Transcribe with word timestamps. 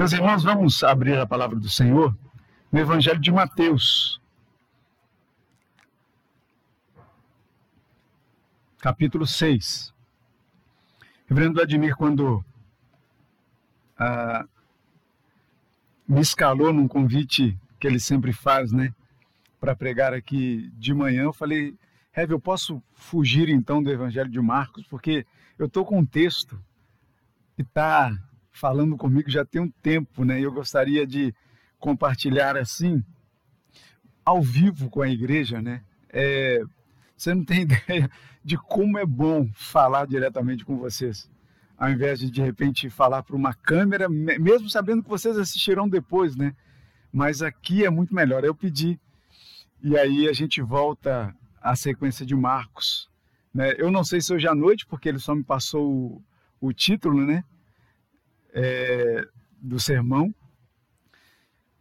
Meus 0.00 0.14
irmãos, 0.14 0.42
vamos 0.42 0.82
abrir 0.82 1.18
a 1.18 1.26
palavra 1.26 1.60
do 1.60 1.68
Senhor 1.68 2.16
no 2.72 2.78
Evangelho 2.78 3.20
de 3.20 3.30
Mateus, 3.30 4.18
capítulo 8.78 9.26
6. 9.26 9.92
Reverendo 11.26 11.56
Vladimir, 11.56 11.94
quando 11.96 12.42
ah, 13.98 14.46
me 16.08 16.22
escalou 16.22 16.72
num 16.72 16.88
convite 16.88 17.54
que 17.78 17.86
ele 17.86 18.00
sempre 18.00 18.32
faz, 18.32 18.72
né, 18.72 18.94
para 19.60 19.76
pregar 19.76 20.14
aqui 20.14 20.72
de 20.78 20.94
manhã, 20.94 21.24
eu 21.24 21.32
falei, 21.34 21.76
Rev, 22.10 22.30
eu 22.30 22.40
posso 22.40 22.82
fugir 22.94 23.50
então 23.50 23.82
do 23.82 23.92
Evangelho 23.92 24.30
de 24.30 24.40
Marcos, 24.40 24.86
porque 24.86 25.26
eu 25.58 25.66
estou 25.66 25.84
com 25.84 25.98
um 25.98 26.06
texto 26.06 26.58
que 27.54 27.60
está 27.60 28.18
falando 28.52 28.96
comigo 28.96 29.30
já 29.30 29.44
tem 29.44 29.60
um 29.60 29.70
tempo, 29.82 30.24
né? 30.24 30.40
Eu 30.40 30.52
gostaria 30.52 31.06
de 31.06 31.34
compartilhar 31.78 32.56
assim, 32.56 33.02
ao 34.24 34.42
vivo 34.42 34.90
com 34.90 35.02
a 35.02 35.08
igreja, 35.08 35.60
né? 35.62 35.82
É, 36.08 36.62
você 37.16 37.34
não 37.34 37.44
tem 37.44 37.62
ideia 37.62 38.10
de 38.44 38.56
como 38.56 38.98
é 38.98 39.06
bom 39.06 39.48
falar 39.54 40.06
diretamente 40.06 40.64
com 40.64 40.78
vocês, 40.78 41.30
ao 41.76 41.90
invés 41.90 42.18
de 42.18 42.30
de 42.30 42.42
repente 42.42 42.90
falar 42.90 43.22
para 43.22 43.36
uma 43.36 43.54
câmera, 43.54 44.08
mesmo 44.08 44.68
sabendo 44.68 45.02
que 45.02 45.08
vocês 45.08 45.36
assistirão 45.38 45.88
depois, 45.88 46.36
né? 46.36 46.54
Mas 47.12 47.42
aqui 47.42 47.84
é 47.84 47.90
muito 47.90 48.14
melhor. 48.14 48.44
Eu 48.44 48.54
pedi 48.54 48.98
e 49.82 49.96
aí 49.96 50.28
a 50.28 50.32
gente 50.32 50.60
volta 50.60 51.34
à 51.60 51.74
sequência 51.74 52.24
de 52.24 52.36
Marcos. 52.36 53.08
Né? 53.52 53.74
Eu 53.78 53.90
não 53.90 54.04
sei 54.04 54.20
se 54.20 54.32
hoje 54.32 54.46
à 54.46 54.54
noite, 54.54 54.86
porque 54.86 55.08
ele 55.08 55.18
só 55.18 55.34
me 55.34 55.42
passou 55.42 55.90
o, 55.90 56.22
o 56.60 56.72
título, 56.72 57.24
né? 57.24 57.42
É, 58.52 59.26
do 59.60 59.78
sermão, 59.78 60.34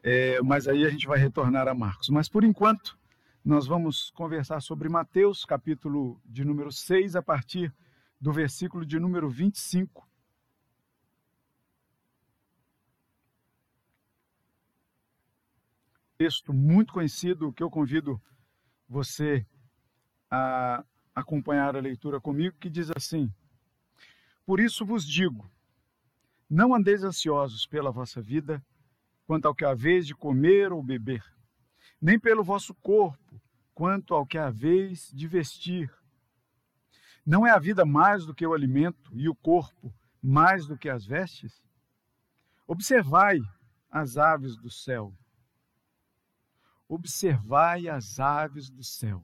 é, 0.04 0.42
mas 0.42 0.68
aí 0.68 0.86
a 0.86 0.90
gente 0.90 1.08
vai 1.08 1.18
retornar 1.18 1.68
a 1.68 1.74
Marcos. 1.74 2.10
Mas 2.10 2.30
por 2.30 2.44
enquanto, 2.44 2.98
nós 3.44 3.68
vamos 3.68 4.12
conversar 4.12 4.62
sobre 4.62 4.90
Mateus, 4.90 5.46
capítulo 5.46 6.22
de 6.26 6.44
número 6.44 6.72
6, 6.72 7.16
a 7.16 7.22
partir 7.22 7.74
do 8.20 8.32
versículo 8.32 8.86
de 8.86 9.00
número 9.00 9.30
25. 9.30 10.08
Texto 16.18 16.54
muito 16.54 16.92
conhecido 16.92 17.54
que 17.54 17.64
eu 17.64 17.70
convido 17.70 18.22
você 18.88 19.46
a 20.30 20.84
acompanhar 21.16 21.76
a 21.76 21.80
leitura 21.80 22.20
comigo, 22.20 22.58
que 22.60 22.70
diz 22.70 22.92
assim: 22.92 23.34
Por 24.46 24.60
isso 24.60 24.86
vos 24.86 25.08
digo, 25.08 25.50
não 26.50 26.74
andeis 26.74 27.04
ansiosos 27.04 27.68
pela 27.68 27.92
vossa 27.92 28.20
vida, 28.22 28.66
quanto 29.28 29.48
ao 29.48 29.54
que 29.54 29.64
haveis 29.64 30.08
de 30.08 30.16
comer 30.16 30.74
ou 30.74 30.82
beber, 30.82 31.24
nem 32.02 32.20
pelo 32.20 32.44
vosso 32.44 32.74
corpo, 32.74 33.40
quanto 33.76 34.16
ao 34.16 34.26
que 34.26 34.38
haveis 34.38 35.12
de 35.14 35.28
vestir. 35.28 35.94
Não 37.24 37.46
é 37.46 37.52
a 37.52 37.60
vida 37.60 37.86
mais 37.86 38.26
do 38.26 38.34
que 38.34 38.48
o 38.48 38.54
alimento 38.54 39.12
e 39.14 39.30
o 39.30 39.36
corpo 39.36 39.94
mais 40.22 40.66
do 40.66 40.76
que 40.76 40.90
as 40.90 41.06
vestes? 41.06 41.62
Observai 42.66 43.40
as 43.92 44.18
aves 44.18 44.58
do 44.58 44.70
céu. 44.72 45.14
Observai 46.88 47.88
as 47.88 48.20
aves 48.20 48.70
do 48.70 48.84
céu. 48.84 49.24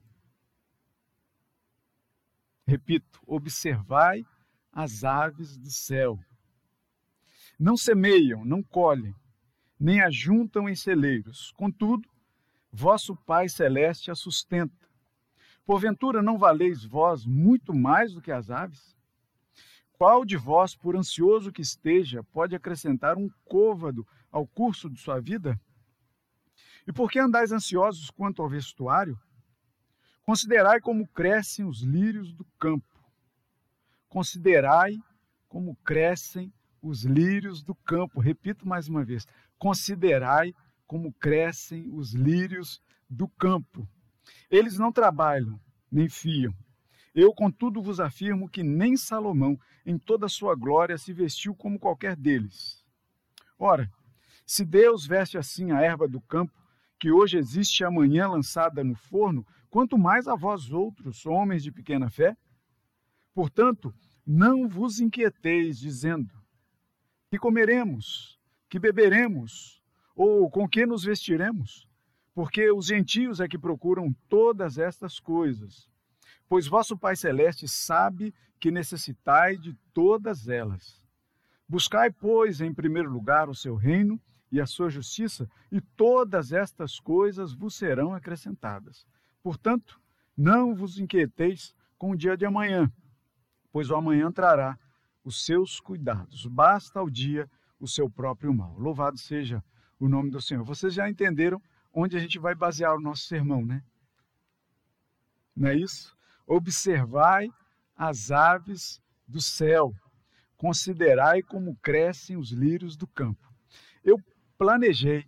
Repito, 2.64 3.20
observai 3.26 4.24
as 4.72 5.02
aves 5.02 5.56
do 5.56 5.70
céu 5.70 6.18
não 7.58 7.76
semeiam, 7.76 8.44
não 8.44 8.62
colhem, 8.62 9.14
nem 9.78 10.00
ajuntam 10.02 10.68
em 10.68 10.74
celeiros. 10.74 11.52
Contudo, 11.52 12.08
vosso 12.70 13.16
Pai 13.16 13.48
Celeste 13.48 14.10
a 14.10 14.14
sustenta. 14.14 14.86
Porventura 15.64 16.22
não 16.22 16.38
valeis 16.38 16.84
vós 16.84 17.24
muito 17.26 17.74
mais 17.74 18.12
do 18.12 18.20
que 18.20 18.30
as 18.30 18.50
aves? 18.50 18.94
Qual 19.92 20.24
de 20.24 20.36
vós, 20.36 20.76
por 20.76 20.94
ansioso 20.94 21.50
que 21.50 21.62
esteja, 21.62 22.22
pode 22.24 22.54
acrescentar 22.54 23.16
um 23.16 23.30
côvado 23.46 24.06
ao 24.30 24.46
curso 24.46 24.90
de 24.90 25.00
sua 25.00 25.20
vida? 25.20 25.58
E 26.86 26.92
por 26.92 27.10
que 27.10 27.18
andais 27.18 27.50
ansiosos 27.50 28.10
quanto 28.10 28.42
ao 28.42 28.48
vestuário? 28.48 29.18
Considerai 30.22 30.80
como 30.80 31.08
crescem 31.08 31.64
os 31.64 31.82
lírios 31.82 32.32
do 32.32 32.44
campo. 32.58 32.86
Considerai 34.08 34.96
como 35.48 35.76
crescem 35.76 36.52
os 36.86 37.04
lírios 37.04 37.62
do 37.62 37.74
campo. 37.74 38.20
Repito 38.20 38.66
mais 38.66 38.88
uma 38.88 39.04
vez: 39.04 39.26
considerai 39.58 40.54
como 40.86 41.12
crescem 41.12 41.88
os 41.92 42.14
lírios 42.14 42.80
do 43.08 43.28
campo. 43.28 43.88
Eles 44.50 44.78
não 44.78 44.92
trabalham, 44.92 45.60
nem 45.90 46.08
fiam. 46.08 46.54
Eu, 47.14 47.32
contudo, 47.32 47.82
vos 47.82 47.98
afirmo 47.98 48.48
que 48.48 48.62
nem 48.62 48.96
Salomão, 48.96 49.58
em 49.84 49.98
toda 49.98 50.26
a 50.26 50.28
sua 50.28 50.54
glória, 50.54 50.98
se 50.98 51.12
vestiu 51.12 51.54
como 51.54 51.78
qualquer 51.78 52.14
deles. 52.14 52.84
Ora, 53.58 53.90
se 54.44 54.64
Deus 54.64 55.06
veste 55.06 55.38
assim 55.38 55.70
a 55.72 55.80
erva 55.80 56.06
do 56.06 56.20
campo, 56.20 56.52
que 56.98 57.10
hoje 57.10 57.38
existe 57.38 57.80
e 57.80 57.84
amanhã 57.84 58.28
lançada 58.28 58.84
no 58.84 58.94
forno, 58.94 59.46
quanto 59.70 59.98
mais 59.98 60.28
a 60.28 60.34
vós 60.34 60.70
outros, 60.70 61.24
homens 61.24 61.62
de 61.62 61.72
pequena 61.72 62.10
fé? 62.10 62.36
Portanto, 63.34 63.94
não 64.26 64.68
vos 64.68 65.00
inquieteis, 65.00 65.78
dizendo: 65.78 66.35
que 67.36 67.38
comeremos, 67.38 68.40
que 68.66 68.78
beberemos, 68.78 69.82
ou 70.14 70.50
com 70.50 70.66
que 70.66 70.86
nos 70.86 71.04
vestiremos? 71.04 71.86
Porque 72.34 72.70
os 72.70 72.86
gentios 72.86 73.40
é 73.40 73.46
que 73.46 73.58
procuram 73.58 74.14
todas 74.26 74.78
estas 74.78 75.20
coisas. 75.20 75.86
Pois 76.48 76.66
vosso 76.66 76.96
Pai 76.96 77.14
Celeste 77.14 77.68
sabe 77.68 78.34
que 78.58 78.70
necessitai 78.70 79.58
de 79.58 79.74
todas 79.92 80.48
elas. 80.48 81.02
Buscai, 81.68 82.10
pois, 82.10 82.62
em 82.62 82.72
primeiro 82.72 83.10
lugar 83.10 83.50
o 83.50 83.54
seu 83.54 83.74
reino 83.74 84.18
e 84.50 84.58
a 84.58 84.64
sua 84.66 84.88
justiça, 84.88 85.46
e 85.70 85.78
todas 85.78 86.52
estas 86.52 86.98
coisas 86.98 87.52
vos 87.52 87.74
serão 87.74 88.14
acrescentadas. 88.14 89.06
Portanto, 89.42 90.00
não 90.34 90.74
vos 90.74 90.98
inquieteis 90.98 91.74
com 91.98 92.12
o 92.12 92.16
dia 92.16 92.34
de 92.34 92.46
amanhã, 92.46 92.90
pois 93.70 93.90
o 93.90 93.94
amanhã 93.94 94.32
trará 94.32 94.78
os 95.26 95.44
seus 95.44 95.80
cuidados. 95.80 96.46
Basta 96.46 97.00
ao 97.00 97.10
dia 97.10 97.50
o 97.80 97.88
seu 97.88 98.08
próprio 98.08 98.54
mal. 98.54 98.78
Louvado 98.78 99.18
seja 99.18 99.62
o 99.98 100.08
nome 100.08 100.30
do 100.30 100.40
Senhor. 100.40 100.64
Vocês 100.64 100.94
já 100.94 101.10
entenderam 101.10 101.60
onde 101.92 102.16
a 102.16 102.20
gente 102.20 102.38
vai 102.38 102.54
basear 102.54 102.94
o 102.94 103.00
nosso 103.00 103.24
sermão, 103.24 103.66
né? 103.66 103.82
Não 105.54 105.68
é 105.68 105.74
isso? 105.74 106.16
Observai 106.46 107.50
as 107.96 108.30
aves 108.30 109.02
do 109.26 109.40
céu, 109.40 109.92
considerai 110.56 111.42
como 111.42 111.76
crescem 111.82 112.36
os 112.36 112.52
lírios 112.52 112.96
do 112.96 113.08
campo. 113.08 113.52
Eu 114.04 114.22
planejei 114.56 115.26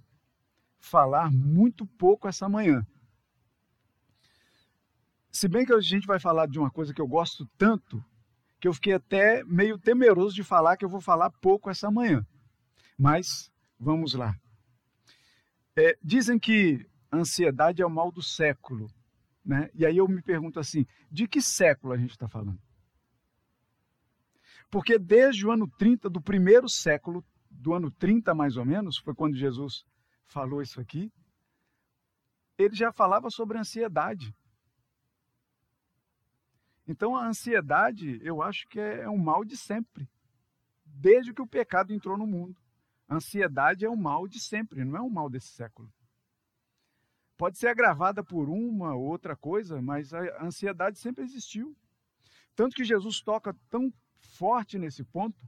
falar 0.78 1.28
muito 1.28 1.84
pouco 1.84 2.28
essa 2.28 2.48
manhã. 2.48 2.86
Se 5.32 5.48
bem 5.48 5.66
que 5.66 5.72
a 5.72 5.80
gente 5.80 6.06
vai 6.06 6.20
falar 6.20 6.46
de 6.46 6.58
uma 6.58 6.70
coisa 6.70 6.94
que 6.94 7.00
eu 7.00 7.08
gosto 7.08 7.50
tanto, 7.58 8.04
que 8.60 8.66
eu 8.66 8.74
fiquei 8.74 8.94
até 8.94 9.44
meio 9.44 9.78
temeroso 9.78 10.34
de 10.34 10.42
falar, 10.42 10.76
que 10.76 10.84
eu 10.84 10.88
vou 10.88 11.00
falar 11.00 11.30
pouco 11.30 11.70
essa 11.70 11.90
manhã. 11.90 12.26
Mas 12.98 13.50
vamos 13.78 14.14
lá. 14.14 14.36
É, 15.76 15.96
dizem 16.02 16.38
que 16.38 16.84
ansiedade 17.12 17.80
é 17.80 17.86
o 17.86 17.90
mal 17.90 18.10
do 18.10 18.22
século. 18.22 18.90
Né? 19.44 19.70
E 19.74 19.86
aí 19.86 19.96
eu 19.96 20.08
me 20.08 20.20
pergunto 20.20 20.58
assim: 20.58 20.84
de 21.10 21.28
que 21.28 21.40
século 21.40 21.92
a 21.92 21.96
gente 21.96 22.10
está 22.10 22.28
falando? 22.28 22.60
Porque 24.70 24.98
desde 24.98 25.46
o 25.46 25.52
ano 25.52 25.66
30 25.78 26.10
do 26.10 26.20
primeiro 26.20 26.68
século, 26.68 27.24
do 27.50 27.72
ano 27.72 27.90
30 27.90 28.34
mais 28.34 28.56
ou 28.56 28.64
menos, 28.64 28.98
foi 28.98 29.14
quando 29.14 29.36
Jesus 29.36 29.86
falou 30.26 30.60
isso 30.60 30.80
aqui, 30.80 31.10
ele 32.58 32.74
já 32.74 32.92
falava 32.92 33.30
sobre 33.30 33.56
ansiedade. 33.56 34.34
Então 36.88 37.14
a 37.14 37.26
ansiedade, 37.26 38.18
eu 38.22 38.42
acho 38.42 38.66
que 38.66 38.80
é, 38.80 39.02
é 39.02 39.10
um 39.10 39.18
mal 39.18 39.44
de 39.44 39.58
sempre, 39.58 40.08
desde 40.86 41.34
que 41.34 41.42
o 41.42 41.46
pecado 41.46 41.92
entrou 41.92 42.16
no 42.16 42.26
mundo. 42.26 42.58
A 43.06 43.16
ansiedade 43.16 43.84
é 43.84 43.90
um 43.90 43.96
mal 43.96 44.26
de 44.26 44.40
sempre, 44.40 44.84
não 44.84 44.96
é 44.96 45.02
um 45.02 45.10
mal 45.10 45.28
desse 45.28 45.48
século. 45.48 45.92
Pode 47.36 47.58
ser 47.58 47.68
agravada 47.68 48.24
por 48.24 48.48
uma 48.48 48.94
ou 48.94 49.04
outra 49.04 49.36
coisa, 49.36 49.80
mas 49.82 50.12
a 50.14 50.42
ansiedade 50.42 50.98
sempre 50.98 51.22
existiu. 51.22 51.76
Tanto 52.56 52.74
que 52.74 52.82
Jesus 52.82 53.20
toca 53.20 53.54
tão 53.68 53.92
forte 54.20 54.78
nesse 54.78 55.04
ponto, 55.04 55.38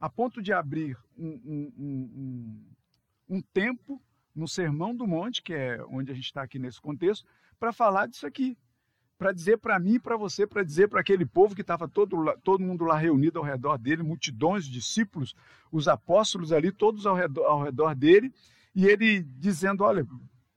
a 0.00 0.10
ponto 0.10 0.42
de 0.42 0.52
abrir 0.52 0.98
um, 1.16 1.28
um, 1.28 1.72
um, 1.78 3.36
um 3.36 3.42
tempo 3.42 4.02
no 4.34 4.48
Sermão 4.48 4.94
do 4.94 5.06
Monte, 5.06 5.42
que 5.42 5.54
é 5.54 5.84
onde 5.84 6.10
a 6.10 6.14
gente 6.14 6.24
está 6.24 6.42
aqui 6.42 6.58
nesse 6.58 6.80
contexto, 6.80 7.26
para 7.58 7.72
falar 7.72 8.06
disso 8.06 8.26
aqui, 8.26 8.58
para 9.18 9.32
dizer 9.32 9.58
para 9.58 9.78
mim 9.78 9.94
e 9.94 9.98
para 9.98 10.16
você, 10.16 10.46
para 10.46 10.62
dizer 10.62 10.88
para 10.88 11.00
aquele 11.00 11.24
povo 11.24 11.54
que 11.54 11.62
estava 11.62 11.88
todo, 11.88 12.16
todo 12.42 12.62
mundo 12.62 12.84
lá 12.84 12.96
reunido 12.96 13.38
ao 13.38 13.44
redor 13.44 13.78
dele, 13.78 14.02
multidões 14.02 14.64
de 14.66 14.72
discípulos, 14.72 15.34
os 15.72 15.88
apóstolos 15.88 16.52
ali, 16.52 16.70
todos 16.70 17.06
ao 17.06 17.14
redor, 17.14 17.44
ao 17.44 17.62
redor 17.62 17.94
dele, 17.94 18.32
e 18.74 18.84
ele 18.84 19.22
dizendo: 19.22 19.84
Olha, 19.84 20.06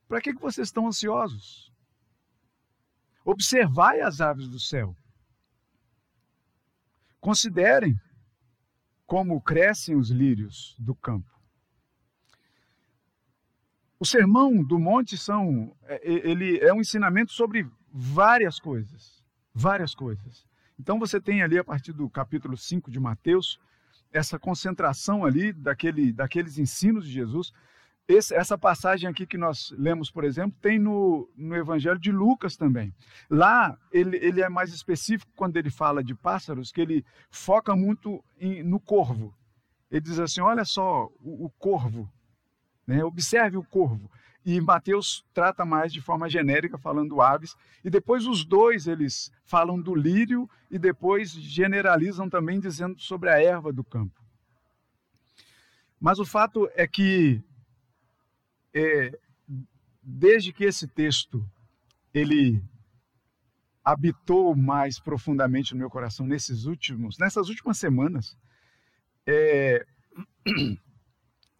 para 0.06 0.20
que, 0.20 0.34
que 0.34 0.40
vocês 0.40 0.68
estão 0.68 0.86
ansiosos? 0.86 1.72
Observai 3.24 4.00
as 4.00 4.20
aves 4.20 4.48
do 4.48 4.58
céu. 4.58 4.94
Considerem 7.20 7.98
como 9.06 9.40
crescem 9.40 9.96
os 9.96 10.10
lírios 10.10 10.76
do 10.78 10.94
campo. 10.94 11.28
O 13.98 14.06
sermão 14.06 14.62
do 14.62 14.78
monte 14.78 15.18
são, 15.18 15.76
é, 15.82 16.00
ele 16.02 16.58
é 16.58 16.72
um 16.72 16.80
ensinamento 16.80 17.32
sobre 17.32 17.68
várias 17.92 18.58
coisas, 18.58 19.22
várias 19.54 19.94
coisas. 19.94 20.46
Então 20.78 20.98
você 20.98 21.20
tem 21.20 21.42
ali 21.42 21.58
a 21.58 21.64
partir 21.64 21.92
do 21.92 22.08
capítulo 22.08 22.56
5 22.56 22.90
de 22.90 22.98
Mateus 22.98 23.60
essa 24.12 24.38
concentração 24.38 25.24
ali 25.24 25.52
daquele, 25.52 26.12
daqueles 26.12 26.58
ensinos 26.58 27.06
de 27.06 27.12
Jesus. 27.12 27.52
Esse, 28.08 28.34
essa 28.34 28.58
passagem 28.58 29.08
aqui 29.08 29.24
que 29.24 29.38
nós 29.38 29.72
lemos, 29.78 30.10
por 30.10 30.24
exemplo, 30.24 30.58
tem 30.60 30.78
no, 30.78 31.30
no 31.36 31.54
Evangelho 31.54 31.98
de 31.98 32.10
Lucas 32.10 32.56
também. 32.56 32.92
Lá 33.28 33.78
ele, 33.92 34.16
ele 34.16 34.40
é 34.40 34.48
mais 34.48 34.72
específico 34.72 35.30
quando 35.36 35.56
ele 35.56 35.70
fala 35.70 36.02
de 36.02 36.14
pássaros, 36.14 36.72
que 36.72 36.80
ele 36.80 37.04
foca 37.30 37.76
muito 37.76 38.24
em, 38.38 38.64
no 38.64 38.80
corvo. 38.80 39.32
Ele 39.90 40.00
diz 40.00 40.18
assim: 40.18 40.40
olha 40.40 40.64
só 40.64 41.06
o, 41.20 41.46
o 41.46 41.50
corvo, 41.50 42.10
né? 42.86 43.04
observe 43.04 43.56
o 43.56 43.64
corvo. 43.64 44.10
E 44.44 44.60
Mateus 44.60 45.24
trata 45.34 45.64
mais 45.64 45.92
de 45.92 46.00
forma 46.00 46.28
genérica, 46.28 46.78
falando 46.78 47.20
aves. 47.20 47.56
E 47.84 47.90
depois 47.90 48.26
os 48.26 48.44
dois 48.44 48.86
eles 48.86 49.30
falam 49.44 49.80
do 49.80 49.94
lírio 49.94 50.48
e 50.70 50.78
depois 50.78 51.32
generalizam 51.32 52.28
também 52.28 52.58
dizendo 52.58 52.98
sobre 52.98 53.28
a 53.28 53.42
erva 53.42 53.72
do 53.72 53.84
campo. 53.84 54.20
Mas 56.00 56.18
o 56.18 56.24
fato 56.24 56.70
é 56.74 56.86
que 56.86 57.42
é, 58.72 59.18
desde 60.02 60.52
que 60.52 60.64
esse 60.64 60.88
texto 60.88 61.46
ele 62.14 62.62
habitou 63.84 64.54
mais 64.56 64.98
profundamente 64.98 65.74
no 65.74 65.80
meu 65.80 65.90
coração 65.90 66.26
nesses 66.26 66.64
últimos, 66.64 67.18
nessas 67.18 67.48
últimas 67.48 67.78
semanas, 67.78 68.36
é, 69.26 69.86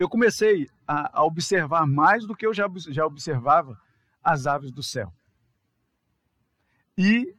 eu 0.00 0.08
comecei 0.08 0.66
a, 0.88 1.20
a, 1.20 1.24
observar 1.24 1.86
mais 1.86 2.26
do 2.26 2.34
que 2.34 2.46
eu 2.46 2.54
já, 2.54 2.66
já 2.88 3.04
observava 3.04 3.78
as 4.24 4.46
aves 4.46 4.72
do 4.72 4.82
céu. 4.82 5.12
E 6.96 7.36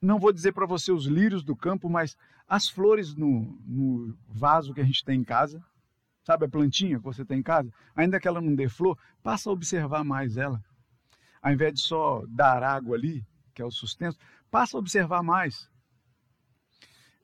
não 0.00 0.18
vou 0.18 0.30
dizer 0.30 0.52
para 0.52 0.66
você 0.66 0.92
os 0.92 1.06
lírios 1.06 1.42
do 1.42 1.56
campo, 1.56 1.88
mas 1.88 2.14
as 2.46 2.68
flores 2.68 3.14
no, 3.14 3.58
no 3.66 4.14
vaso 4.28 4.74
que 4.74 4.82
a 4.82 4.84
gente 4.84 5.02
tem 5.02 5.20
em 5.20 5.24
casa, 5.24 5.64
sabe 6.22 6.44
a 6.44 6.48
plantinha 6.50 6.98
que 6.98 7.04
você 7.04 7.24
tem 7.24 7.38
em 7.38 7.42
casa, 7.42 7.72
ainda 7.96 8.20
que 8.20 8.28
ela 8.28 8.42
não 8.42 8.54
dê 8.54 8.68
flor, 8.68 8.98
passa 9.22 9.48
a 9.48 9.52
observar 9.52 10.04
mais 10.04 10.36
ela. 10.36 10.62
Ao 11.40 11.50
invés 11.50 11.72
de 11.72 11.80
só 11.80 12.26
dar 12.28 12.62
água 12.62 12.94
ali, 12.94 13.26
que 13.54 13.62
é 13.62 13.64
o 13.64 13.70
sustento, 13.70 14.18
passa 14.50 14.76
a 14.76 14.80
observar 14.80 15.22
mais. 15.22 15.66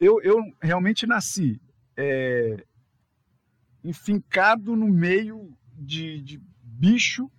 Eu, 0.01 0.19
eu 0.23 0.43
realmente 0.63 1.07
nasci 1.07 1.61
é, 1.95 2.65
enfincado 3.83 4.75
no 4.75 4.89
meio 4.89 5.57
de, 5.75 6.21
de 6.23 6.41
bicho 6.63 7.31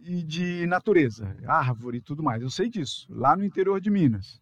e 0.00 0.22
de 0.22 0.66
natureza, 0.66 1.36
árvore 1.46 1.98
e 1.98 2.02
tudo 2.02 2.22
mais. 2.22 2.42
Eu 2.42 2.50
sei 2.50 2.68
disso, 2.68 3.06
lá 3.08 3.36
no 3.36 3.44
interior 3.44 3.80
de 3.80 3.90
Minas. 3.90 4.40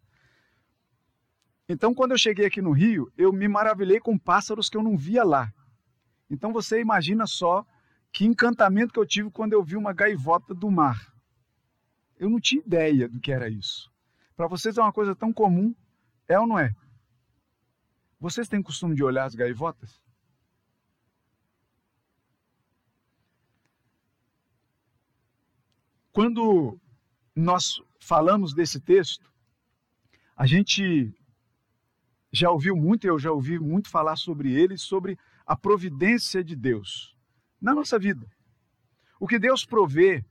Então, 1.68 1.94
quando 1.94 2.10
eu 2.10 2.18
cheguei 2.18 2.46
aqui 2.46 2.60
no 2.60 2.72
Rio, 2.72 3.10
eu 3.16 3.32
me 3.32 3.46
maravilhei 3.46 4.00
com 4.00 4.18
pássaros 4.18 4.68
que 4.68 4.76
eu 4.76 4.82
não 4.82 4.96
via 4.96 5.22
lá. 5.22 5.52
Então, 6.28 6.52
você 6.52 6.80
imagina 6.80 7.26
só 7.26 7.64
que 8.12 8.26
encantamento 8.26 8.92
que 8.92 8.98
eu 8.98 9.06
tive 9.06 9.30
quando 9.30 9.52
eu 9.52 9.62
vi 9.62 9.76
uma 9.76 9.92
gaivota 9.92 10.52
do 10.52 10.70
mar. 10.70 11.12
Eu 12.18 12.28
não 12.28 12.40
tinha 12.40 12.60
ideia 12.60 13.08
do 13.08 13.20
que 13.20 13.32
era 13.32 13.48
isso. 13.48 13.90
Para 14.36 14.48
vocês 14.48 14.76
é 14.76 14.82
uma 14.82 14.92
coisa 14.92 15.14
tão 15.14 15.32
comum, 15.32 15.74
é 16.28 16.38
ou 16.38 16.46
não 16.46 16.58
é? 16.58 16.74
Vocês 18.18 18.48
têm 18.48 18.62
costume 18.62 18.94
de 18.94 19.02
olhar 19.02 19.24
as 19.24 19.34
gaivotas? 19.34 20.01
Quando 26.12 26.78
nós 27.34 27.82
falamos 27.98 28.52
desse 28.52 28.78
texto, 28.78 29.32
a 30.36 30.46
gente 30.46 31.14
já 32.30 32.50
ouviu 32.50 32.76
muito, 32.76 33.06
eu 33.06 33.18
já 33.18 33.32
ouvi 33.32 33.58
muito 33.58 33.88
falar 33.88 34.16
sobre 34.16 34.52
ele, 34.52 34.76
sobre 34.76 35.18
a 35.46 35.56
providência 35.56 36.44
de 36.44 36.54
Deus 36.54 37.16
na 37.60 37.74
nossa 37.74 37.98
vida. 37.98 38.26
O 39.18 39.26
que 39.26 39.38
Deus 39.38 39.64
provê 39.64 40.22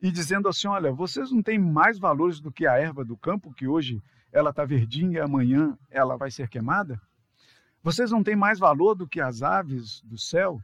e 0.00 0.10
dizendo 0.10 0.48
assim: 0.48 0.68
olha, 0.68 0.90
vocês 0.90 1.30
não 1.30 1.42
têm 1.42 1.58
mais 1.58 1.98
valores 1.98 2.40
do 2.40 2.50
que 2.50 2.66
a 2.66 2.78
erva 2.78 3.04
do 3.04 3.16
campo, 3.16 3.52
que 3.52 3.66
hoje 3.66 4.02
ela 4.32 4.50
está 4.50 4.64
verdinha 4.64 5.18
e 5.18 5.20
amanhã 5.20 5.76
ela 5.90 6.16
vai 6.16 6.30
ser 6.30 6.48
queimada? 6.48 7.00
Vocês 7.82 8.10
não 8.10 8.22
têm 8.22 8.36
mais 8.36 8.58
valor 8.58 8.94
do 8.94 9.06
que 9.06 9.20
as 9.20 9.42
aves 9.42 10.00
do 10.02 10.16
céu? 10.16 10.62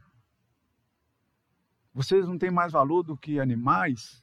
Vocês 1.93 2.27
não 2.27 2.39
têm 2.39 2.49
mais 2.49 2.71
valor 2.71 3.03
do 3.03 3.15
que 3.15 3.39
animais? 3.39 4.22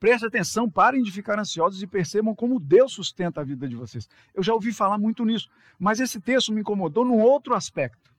Preste 0.00 0.24
atenção, 0.24 0.68
parem 0.68 1.02
de 1.02 1.12
ficar 1.12 1.38
ansiosos 1.38 1.82
e 1.82 1.86
percebam 1.86 2.34
como 2.34 2.58
Deus 2.58 2.90
sustenta 2.90 3.42
a 3.42 3.44
vida 3.44 3.68
de 3.68 3.76
vocês. 3.76 4.08
Eu 4.32 4.42
já 4.42 4.54
ouvi 4.54 4.72
falar 4.72 4.96
muito 4.96 5.26
nisso, 5.26 5.50
mas 5.78 6.00
esse 6.00 6.18
texto 6.18 6.54
me 6.54 6.62
incomodou 6.62 7.04
num 7.04 7.20
outro 7.20 7.54
aspecto, 7.54 8.10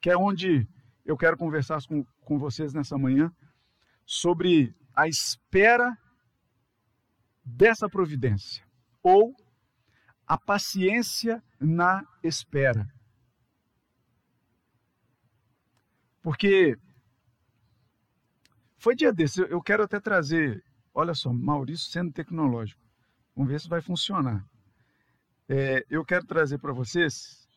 que 0.00 0.08
é 0.08 0.16
onde 0.16 0.68
eu 1.04 1.16
quero 1.16 1.36
conversar 1.36 1.84
com, 1.88 2.04
com 2.24 2.38
vocês 2.38 2.72
nessa 2.72 2.96
manhã, 2.96 3.28
sobre 4.06 4.72
a 4.94 5.08
espera 5.08 5.98
dessa 7.44 7.88
providência, 7.88 8.64
ou 9.02 9.34
a 10.24 10.38
paciência 10.38 11.42
na 11.58 12.06
espera. 12.22 12.88
Porque 16.22 16.78
foi 18.84 18.94
dia 18.94 19.10
desse, 19.10 19.40
eu 19.40 19.62
quero 19.62 19.82
até 19.82 19.98
trazer, 19.98 20.62
olha 20.92 21.14
só, 21.14 21.32
Maurício 21.32 21.90
sendo 21.90 22.12
tecnológico. 22.12 22.82
Vamos 23.34 23.50
ver 23.50 23.58
se 23.58 23.66
vai 23.66 23.80
funcionar. 23.80 24.46
É, 25.48 25.86
eu 25.88 26.04
quero 26.04 26.26
trazer 26.26 26.58
para 26.58 26.70
vocês 26.70 27.48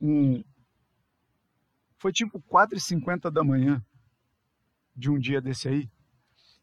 um. 0.00 0.42
Foi 1.98 2.14
tipo 2.14 2.40
4h50 2.40 3.30
da 3.30 3.44
manhã 3.44 3.84
de 4.96 5.10
um 5.10 5.18
dia 5.18 5.38
desse 5.38 5.68
aí. 5.68 5.90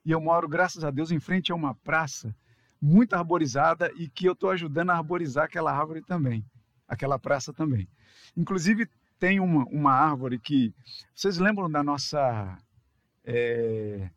E 0.04 0.10
eu 0.10 0.20
moro, 0.20 0.50
graças 0.50 0.84
a 0.84 0.90
Deus, 0.90 1.12
em 1.12 1.20
frente 1.20 1.52
a 1.52 1.56
uma 1.56 1.76
praça 1.76 2.36
muito 2.82 3.14
arborizada 3.14 3.92
e 3.98 4.10
que 4.10 4.26
eu 4.26 4.34
estou 4.34 4.50
ajudando 4.50 4.90
a 4.90 4.96
arborizar 4.96 5.46
aquela 5.46 5.72
árvore 5.72 6.02
também, 6.02 6.44
aquela 6.88 7.20
praça 7.20 7.54
também. 7.54 7.88
Inclusive, 8.36 8.90
tem 9.20 9.40
uma, 9.40 9.64
uma 9.66 9.92
árvore 9.92 10.40
que. 10.40 10.74
Vocês 11.14 11.38
lembram 11.38 11.70
da 11.70 11.84
nossa 11.84 12.58
é, 13.26 14.10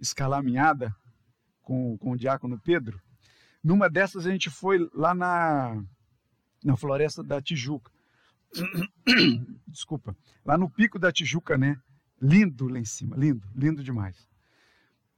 escalaminhada 0.00 0.94
com, 1.62 1.98
com 1.98 2.12
o 2.12 2.16
diácono 2.16 2.58
Pedro. 2.58 3.00
Numa 3.62 3.88
dessas 3.90 4.26
a 4.26 4.30
gente 4.30 4.50
foi 4.50 4.88
lá 4.94 5.14
na, 5.14 5.82
na 6.64 6.76
floresta 6.76 7.22
da 7.22 7.40
Tijuca. 7.40 7.90
Desculpa. 9.66 10.16
Lá 10.44 10.56
no 10.56 10.70
pico 10.70 10.98
da 10.98 11.12
Tijuca, 11.12 11.58
né? 11.58 11.76
Lindo 12.20 12.68
lá 12.68 12.78
em 12.78 12.84
cima, 12.84 13.16
lindo, 13.16 13.46
lindo 13.54 13.82
demais. 13.82 14.28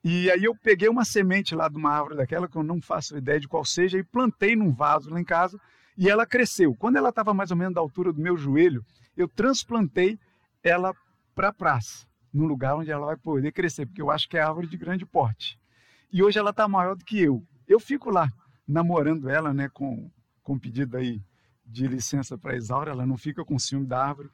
E 0.02 0.30
aí 0.30 0.44
eu 0.44 0.54
peguei 0.54 0.88
uma 0.88 1.04
semente 1.04 1.54
lá 1.54 1.68
de 1.68 1.76
uma 1.76 1.90
árvore 1.90 2.16
daquela 2.16 2.48
que 2.48 2.56
eu 2.56 2.62
não 2.62 2.80
faço 2.80 3.16
ideia 3.16 3.40
de 3.40 3.48
qual 3.48 3.64
seja 3.64 3.98
e 3.98 4.04
plantei 4.04 4.54
num 4.54 4.72
vaso 4.72 5.10
lá 5.10 5.20
em 5.20 5.24
casa 5.24 5.58
e 5.96 6.08
ela 6.08 6.26
cresceu. 6.26 6.74
Quando 6.74 6.96
ela 6.96 7.08
estava 7.08 7.32
mais 7.32 7.50
ou 7.50 7.56
menos 7.56 7.74
da 7.74 7.80
altura 7.80 8.12
do 8.12 8.20
meu 8.20 8.36
joelho, 8.36 8.84
eu 9.16 9.28
transplantei 9.28 10.18
ela 10.62 10.94
para 11.34 11.48
a 11.48 11.52
praça 11.52 12.06
num 12.34 12.46
lugar 12.46 12.74
onde 12.74 12.90
ela 12.90 13.06
vai 13.06 13.16
poder 13.16 13.52
crescer, 13.52 13.86
porque 13.86 14.02
eu 14.02 14.10
acho 14.10 14.28
que 14.28 14.36
é 14.36 14.42
árvore 14.42 14.66
de 14.66 14.76
grande 14.76 15.06
porte. 15.06 15.56
E 16.12 16.20
hoje 16.20 16.36
ela 16.36 16.50
está 16.50 16.66
maior 16.66 16.96
do 16.96 17.04
que 17.04 17.20
eu. 17.20 17.46
Eu 17.66 17.78
fico 17.78 18.10
lá 18.10 18.28
namorando 18.66 19.28
ela, 19.28 19.54
né, 19.54 19.68
com, 19.68 20.10
com 20.42 20.58
pedido 20.58 20.96
aí 20.96 21.22
de 21.64 21.86
licença 21.86 22.36
para 22.36 22.56
Isaura, 22.56 22.90
ela 22.90 23.06
não 23.06 23.16
fica 23.16 23.44
com 23.44 23.58
ciúme 23.58 23.86
da 23.86 24.04
árvore. 24.04 24.30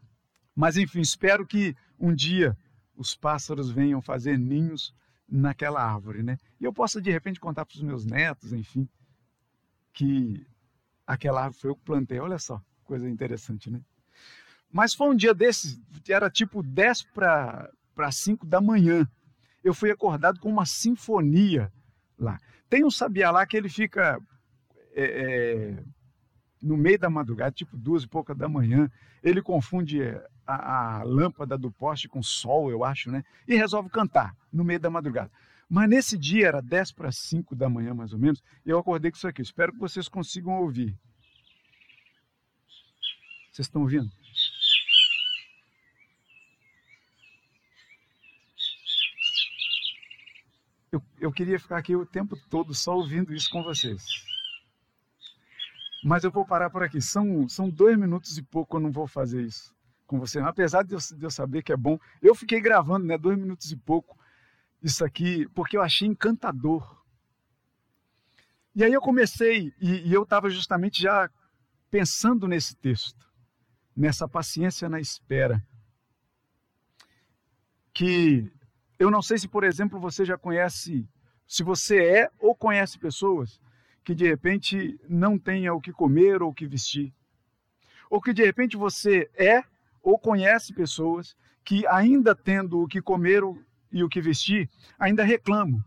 Mas 0.55 0.77
enfim, 0.77 1.01
espero 1.01 1.47
que 1.47 1.75
um 1.99 2.15
dia 2.15 2.57
os 2.95 3.15
pássaros 3.15 3.71
venham 3.71 4.01
fazer 4.03 4.39
ninhos 4.39 4.95
naquela 5.29 5.83
árvore, 5.83 6.23
né? 6.23 6.39
E 6.61 6.65
eu 6.65 6.73
possa 6.73 7.01
de 7.01 7.11
repente 7.11 7.41
contar 7.41 7.65
para 7.65 7.75
os 7.75 7.83
meus 7.83 8.05
netos, 8.05 8.53
enfim, 8.53 8.89
que 9.93 10.47
aquela 11.07 11.45
árvore 11.45 11.61
foi 11.61 11.71
eu 11.71 11.77
que 11.77 11.85
plantei. 11.85 12.19
Olha 12.21 12.39
só, 12.39 12.63
coisa 12.85 13.09
interessante, 13.09 13.71
né? 13.71 13.81
Mas 14.77 14.93
foi 14.93 15.09
um 15.09 15.17
dia 15.17 15.33
desses, 15.33 15.81
era 16.07 16.29
tipo 16.29 16.63
10 16.63 17.05
para 17.05 18.13
5 18.13 18.45
da 18.45 18.61
manhã. 18.61 19.09
eu 19.65 19.73
fui 19.73 19.91
acordado 19.91 20.39
com 20.39 20.51
uma 20.51 20.67
sinfonia 20.67 21.73
lá. 22.19 22.39
Tem 22.69 22.85
um 22.85 22.91
sabiá 22.91 23.31
lá 23.31 23.47
que 23.47 23.57
ele 23.57 23.71
fica 23.71 24.21
é, 24.93 25.05
é, 25.05 25.85
no 26.61 26.77
meio 26.77 26.99
da 26.99 27.09
madrugada, 27.09 27.53
tipo 27.53 27.75
duas 27.75 28.03
e 28.03 28.07
pouca 28.07 28.35
da 28.35 28.51
manhã, 28.51 28.91
ele 29.23 29.41
confunde 29.41 30.03
a, 30.47 30.99
a, 30.99 31.03
lâmpada 31.05 31.57
do 31.57 31.73
poste 31.73 32.07
com 32.07 32.23
sol, 32.23 32.71
eu 32.71 32.85
acho, 32.85 33.11
né? 33.11 33.25
E 33.49 33.57
resolve 33.57 33.89
cantar 33.89 34.37
no 34.53 34.63
meio 34.63 34.79
da 34.79 34.91
madrugada. 34.91 35.31
Mas 35.71 35.89
nesse 35.89 36.19
dia, 36.19 36.49
era 36.49 36.61
10 36.61 36.93
para 36.93 37.11
5 37.11 37.57
da 37.57 37.67
manhã, 37.67 37.95
mais 37.95 38.13
ou 38.13 38.19
menos, 38.19 38.43
eu 38.63 38.79
acordei 38.79 39.11
com 39.11 39.17
isso 39.17 39.27
aqui. 39.27 39.41
Espero 39.41 39.73
que 39.73 39.79
vocês 39.79 40.07
consigam 40.07 40.61
ouvir. 40.61 40.95
Vocês 43.51 43.69
estão 43.69 43.81
ouvindo? 43.81 44.11
Eu, 50.97 51.03
eu 51.21 51.33
queria 51.33 51.61
ficar 51.61 51.77
aqui 51.77 51.95
o 51.95 52.07
tempo 52.07 52.37
todo 52.49 52.75
só 52.75 52.97
ouvindo 52.97 53.35
isso 53.35 53.51
com 53.51 53.63
vocês. 53.63 54.03
Mas 56.03 56.25
eu 56.25 56.31
vou 56.31 56.47
parar 56.47 56.71
por 56.71 56.83
aqui. 56.83 57.01
São, 57.01 57.49
são 57.49 57.69
dois 57.69 57.99
minutos 57.99 58.39
e 58.39 58.43
pouco, 58.43 58.77
eu 58.77 58.81
não 58.81 58.91
vou 58.91 59.07
fazer 59.07 59.43
isso 59.43 59.75
com 60.07 60.19
você. 60.19 60.39
Apesar 60.41 60.85
de 60.85 60.95
eu, 60.95 60.99
de 60.99 61.25
eu 61.25 61.31
saber 61.31 61.63
que 61.63 61.73
é 61.73 61.77
bom, 61.77 61.99
eu 62.23 62.35
fiquei 62.35 62.61
gravando, 62.61 63.05
né, 63.05 63.19
dois 63.19 63.37
minutos 63.37 63.71
e 63.71 63.77
pouco, 63.77 64.17
isso 64.83 65.05
aqui, 65.05 65.49
porque 65.49 65.77
eu 65.77 65.83
achei 65.83 66.09
encantador. 66.09 67.05
E 68.75 68.85
aí 68.85 68.93
eu 68.93 69.01
comecei, 69.01 69.75
e, 69.81 70.09
e 70.09 70.13
eu 70.13 70.23
estava 70.23 70.49
justamente 70.49 71.03
já 71.03 71.29
pensando 71.91 72.47
nesse 72.47 72.75
texto, 72.77 73.27
nessa 73.95 74.29
paciência 74.29 74.89
na 74.89 75.01
espera. 75.01 75.63
Que 77.93 78.51
eu 78.99 79.11
não 79.11 79.23
sei 79.23 79.39
se, 79.39 79.49
por 79.49 79.65
exemplo, 79.65 80.01
você 80.01 80.25
já 80.25 80.39
conhece, 80.39 81.09
se 81.47 81.63
você 81.63 82.03
é 82.03 82.31
ou 82.39 82.55
conhece 82.55 82.99
pessoas 82.99 83.61
que 84.05 84.15
de 84.15 84.27
repente 84.27 84.99
não 85.09 85.39
tenha 85.39 85.75
o 85.75 85.81
que 85.81 85.93
comer 85.93 86.41
ou 86.43 86.51
o 86.51 86.55
que 86.55 86.67
vestir. 86.67 87.13
Ou 88.09 88.21
que 88.21 88.33
de 88.33 88.45
repente 88.45 88.77
você 88.77 89.29
é 89.35 89.65
ou 90.03 90.19
conhece 90.19 90.73
pessoas 90.73 91.37
que, 91.65 91.85
ainda 91.89 92.35
tendo 92.35 92.81
o 92.81 92.87
que 92.87 93.03
comer 93.03 93.43
e 93.91 94.05
o 94.05 94.09
que 94.09 94.21
vestir, 94.21 94.71
ainda 94.97 95.25
reclamam 95.25 95.85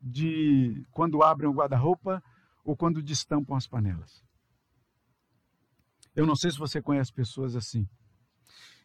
de 0.00 0.82
quando 0.90 1.22
abrem 1.22 1.48
o 1.48 1.52
guarda-roupa 1.52 2.22
ou 2.64 2.74
quando 2.74 3.02
destampam 3.02 3.54
as 3.54 3.66
panelas. 3.66 4.24
Eu 6.16 6.26
não 6.26 6.34
sei 6.34 6.50
se 6.50 6.58
você 6.58 6.80
conhece 6.80 7.12
pessoas 7.12 7.54
assim. 7.54 7.86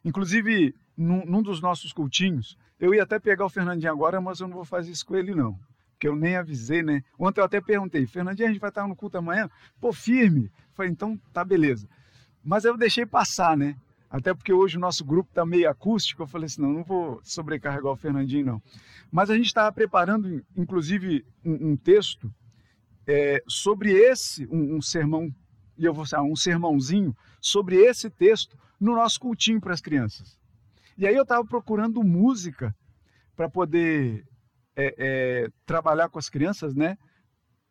Inclusive, 0.05 0.75
num, 0.95 1.25
num, 1.25 1.41
dos 1.41 1.59
nossos 1.59 1.91
cultinhos, 1.91 2.55
eu 2.79 2.93
ia 2.93 3.01
até 3.01 3.17
pegar 3.17 3.43
o 3.43 3.49
Fernandinho 3.49 3.91
agora, 3.91 4.21
mas 4.21 4.39
eu 4.39 4.47
não 4.47 4.55
vou 4.55 4.63
fazer 4.63 4.91
isso 4.91 5.03
com 5.03 5.15
ele, 5.15 5.33
não. 5.33 5.59
Porque 5.93 6.07
eu 6.07 6.15
nem 6.15 6.35
avisei, 6.35 6.83
né? 6.83 7.03
Ontem 7.17 7.41
eu 7.41 7.45
até 7.45 7.59
perguntei, 7.59 8.05
Fernandinho, 8.05 8.47
a 8.47 8.51
gente 8.51 8.61
vai 8.61 8.69
estar 8.69 8.87
no 8.87 8.95
culto 8.95 9.17
amanhã? 9.17 9.49
Pô, 9.81 9.91
firme. 9.91 10.51
Falei, 10.75 10.91
então 10.91 11.19
tá 11.33 11.43
beleza. 11.43 11.89
Mas 12.43 12.65
eu 12.65 12.77
deixei 12.77 13.03
passar, 13.03 13.57
né? 13.57 13.75
Até 14.07 14.31
porque 14.31 14.53
hoje 14.53 14.77
o 14.77 14.79
nosso 14.79 15.03
grupo 15.03 15.29
está 15.29 15.43
meio 15.43 15.67
acústico. 15.67 16.21
Eu 16.21 16.27
falei 16.27 16.45
assim: 16.45 16.61
não, 16.61 16.71
não 16.71 16.83
vou 16.83 17.19
sobrecarregar 17.23 17.91
o 17.91 17.95
Fernandinho, 17.95 18.45
não. 18.45 18.61
Mas 19.11 19.31
a 19.31 19.35
gente 19.35 19.47
estava 19.47 19.71
preparando, 19.71 20.45
inclusive, 20.55 21.25
um, 21.43 21.71
um 21.71 21.75
texto 21.75 22.31
é, 23.07 23.41
sobre 23.47 23.91
esse, 23.91 24.45
um, 24.51 24.75
um 24.75 24.81
sermão, 24.81 25.33
e 25.77 25.85
eu 25.85 25.93
vou 25.93 26.05
falar, 26.05 26.23
um 26.23 26.35
sermãozinho 26.35 27.15
sobre 27.41 27.77
esse 27.77 28.09
texto 28.09 28.55
no 28.79 28.95
nosso 28.95 29.19
cultinho 29.19 29.61
para 29.61 29.73
as 29.73 29.81
crianças. 29.81 30.37
E 30.97 31.07
aí 31.07 31.15
eu 31.15 31.23
estava 31.23 31.45
procurando 31.45 32.03
música 32.03 32.75
para 33.35 33.49
poder 33.49 34.25
é, 34.75 34.95
é, 34.97 35.49
trabalhar 35.65 36.09
com 36.09 36.19
as 36.19 36.29
crianças, 36.29 36.73
né? 36.73 36.97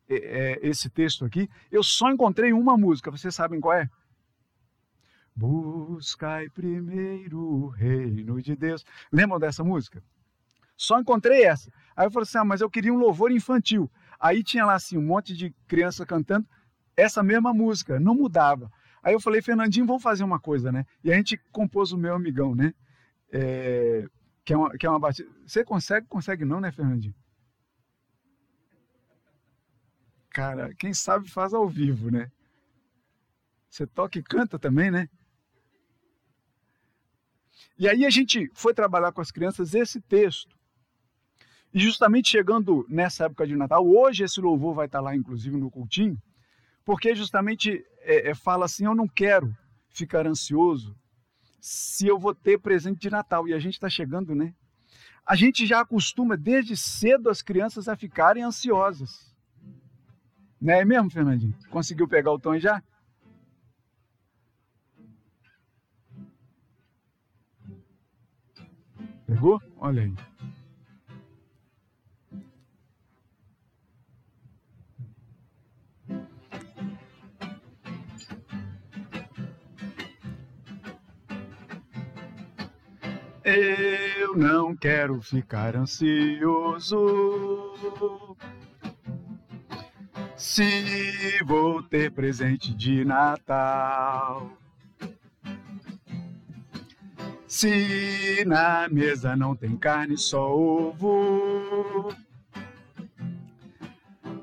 É, 0.08 0.14
é, 0.16 0.58
esse 0.68 0.90
texto 0.90 1.24
aqui. 1.24 1.48
Eu 1.70 1.82
só 1.82 2.10
encontrei 2.10 2.52
uma 2.52 2.76
música, 2.76 3.10
vocês 3.10 3.34
sabem 3.34 3.60
qual 3.60 3.74
é? 3.74 3.88
Buscai 5.34 6.48
primeiro 6.50 7.40
o 7.40 7.68
reino 7.68 8.40
de 8.40 8.54
Deus. 8.54 8.84
Lembram 9.10 9.40
dessa 9.40 9.64
música? 9.64 10.02
Só 10.76 11.00
encontrei 11.00 11.44
essa. 11.44 11.72
Aí 11.96 12.06
eu 12.06 12.10
falei 12.10 12.24
assim: 12.24 12.38
ah, 12.38 12.44
mas 12.44 12.60
eu 12.60 12.70
queria 12.70 12.92
um 12.92 12.98
louvor 12.98 13.32
infantil. 13.32 13.90
Aí 14.20 14.42
tinha 14.42 14.64
lá 14.64 14.74
assim 14.74 14.98
um 14.98 15.06
monte 15.06 15.34
de 15.34 15.50
criança 15.66 16.04
cantando 16.04 16.46
essa 16.96 17.22
mesma 17.22 17.52
música, 17.52 17.98
não 17.98 18.14
mudava. 18.14 18.70
Aí 19.04 19.12
eu 19.12 19.20
falei, 19.20 19.42
Fernandinho, 19.42 19.84
vamos 19.84 20.02
fazer 20.02 20.24
uma 20.24 20.40
coisa, 20.40 20.72
né? 20.72 20.86
E 21.04 21.12
a 21.12 21.14
gente 21.14 21.36
compôs 21.52 21.92
o 21.92 21.98
meu 21.98 22.14
amigão, 22.14 22.54
né? 22.54 22.72
É, 23.30 24.08
que, 24.42 24.54
é 24.54 24.56
uma, 24.56 24.70
que 24.78 24.86
é 24.86 24.88
uma 24.88 24.98
batida. 24.98 25.30
Você 25.46 25.62
consegue? 25.62 26.06
Consegue 26.06 26.42
não, 26.46 26.58
né, 26.58 26.72
Fernandinho? 26.72 27.14
Cara, 30.30 30.74
quem 30.74 30.94
sabe 30.94 31.30
faz 31.30 31.52
ao 31.52 31.68
vivo, 31.68 32.10
né? 32.10 32.32
Você 33.68 33.86
toca 33.86 34.18
e 34.18 34.22
canta 34.22 34.58
também, 34.58 34.90
né? 34.90 35.06
E 37.78 37.86
aí 37.86 38.06
a 38.06 38.10
gente 38.10 38.50
foi 38.54 38.72
trabalhar 38.72 39.12
com 39.12 39.20
as 39.20 39.30
crianças 39.30 39.74
esse 39.74 40.00
texto. 40.00 40.56
E 41.74 41.78
justamente 41.78 42.30
chegando 42.30 42.86
nessa 42.88 43.26
época 43.26 43.46
de 43.46 43.54
Natal, 43.54 43.86
hoje 43.86 44.24
esse 44.24 44.40
louvor 44.40 44.74
vai 44.74 44.86
estar 44.86 45.00
lá, 45.00 45.14
inclusive, 45.14 45.56
no 45.58 45.70
cultinho, 45.70 46.16
porque 46.84 47.14
justamente 47.14 47.84
é, 48.04 48.30
é, 48.30 48.34
fala 48.34 48.66
assim: 48.66 48.84
eu 48.84 48.94
não 48.94 49.08
quero 49.08 49.56
ficar 49.88 50.26
ansioso 50.26 50.96
se 51.60 52.06
eu 52.06 52.18
vou 52.18 52.34
ter 52.34 52.58
presente 52.58 53.00
de 53.00 53.10
Natal. 53.10 53.48
E 53.48 53.54
a 53.54 53.58
gente 53.58 53.74
está 53.74 53.88
chegando, 53.88 54.34
né? 54.34 54.54
A 55.26 55.34
gente 55.34 55.66
já 55.66 55.80
acostuma 55.80 56.36
desde 56.36 56.76
cedo 56.76 57.30
as 57.30 57.40
crianças 57.40 57.88
a 57.88 57.96
ficarem 57.96 58.42
ansiosas. 58.42 59.34
Não 60.60 60.74
é 60.74 60.84
mesmo, 60.84 61.10
Fernandinho? 61.10 61.54
Conseguiu 61.70 62.06
pegar 62.06 62.32
o 62.32 62.38
tom 62.38 62.58
já? 62.58 62.82
Pegou? 69.26 69.60
Olha 69.78 70.02
aí. 70.02 70.33
Eu 83.44 84.34
não 84.34 84.74
quero 84.74 85.20
ficar 85.20 85.76
ansioso. 85.76 86.96
Se 90.34 91.44
vou 91.44 91.82
ter 91.82 92.10
presente 92.10 92.74
de 92.74 93.04
Natal. 93.04 94.50
Se 97.46 98.42
na 98.46 98.88
mesa 98.88 99.36
não 99.36 99.54
tem 99.54 99.76
carne, 99.76 100.16
só 100.16 100.50
ovo. 100.50 102.14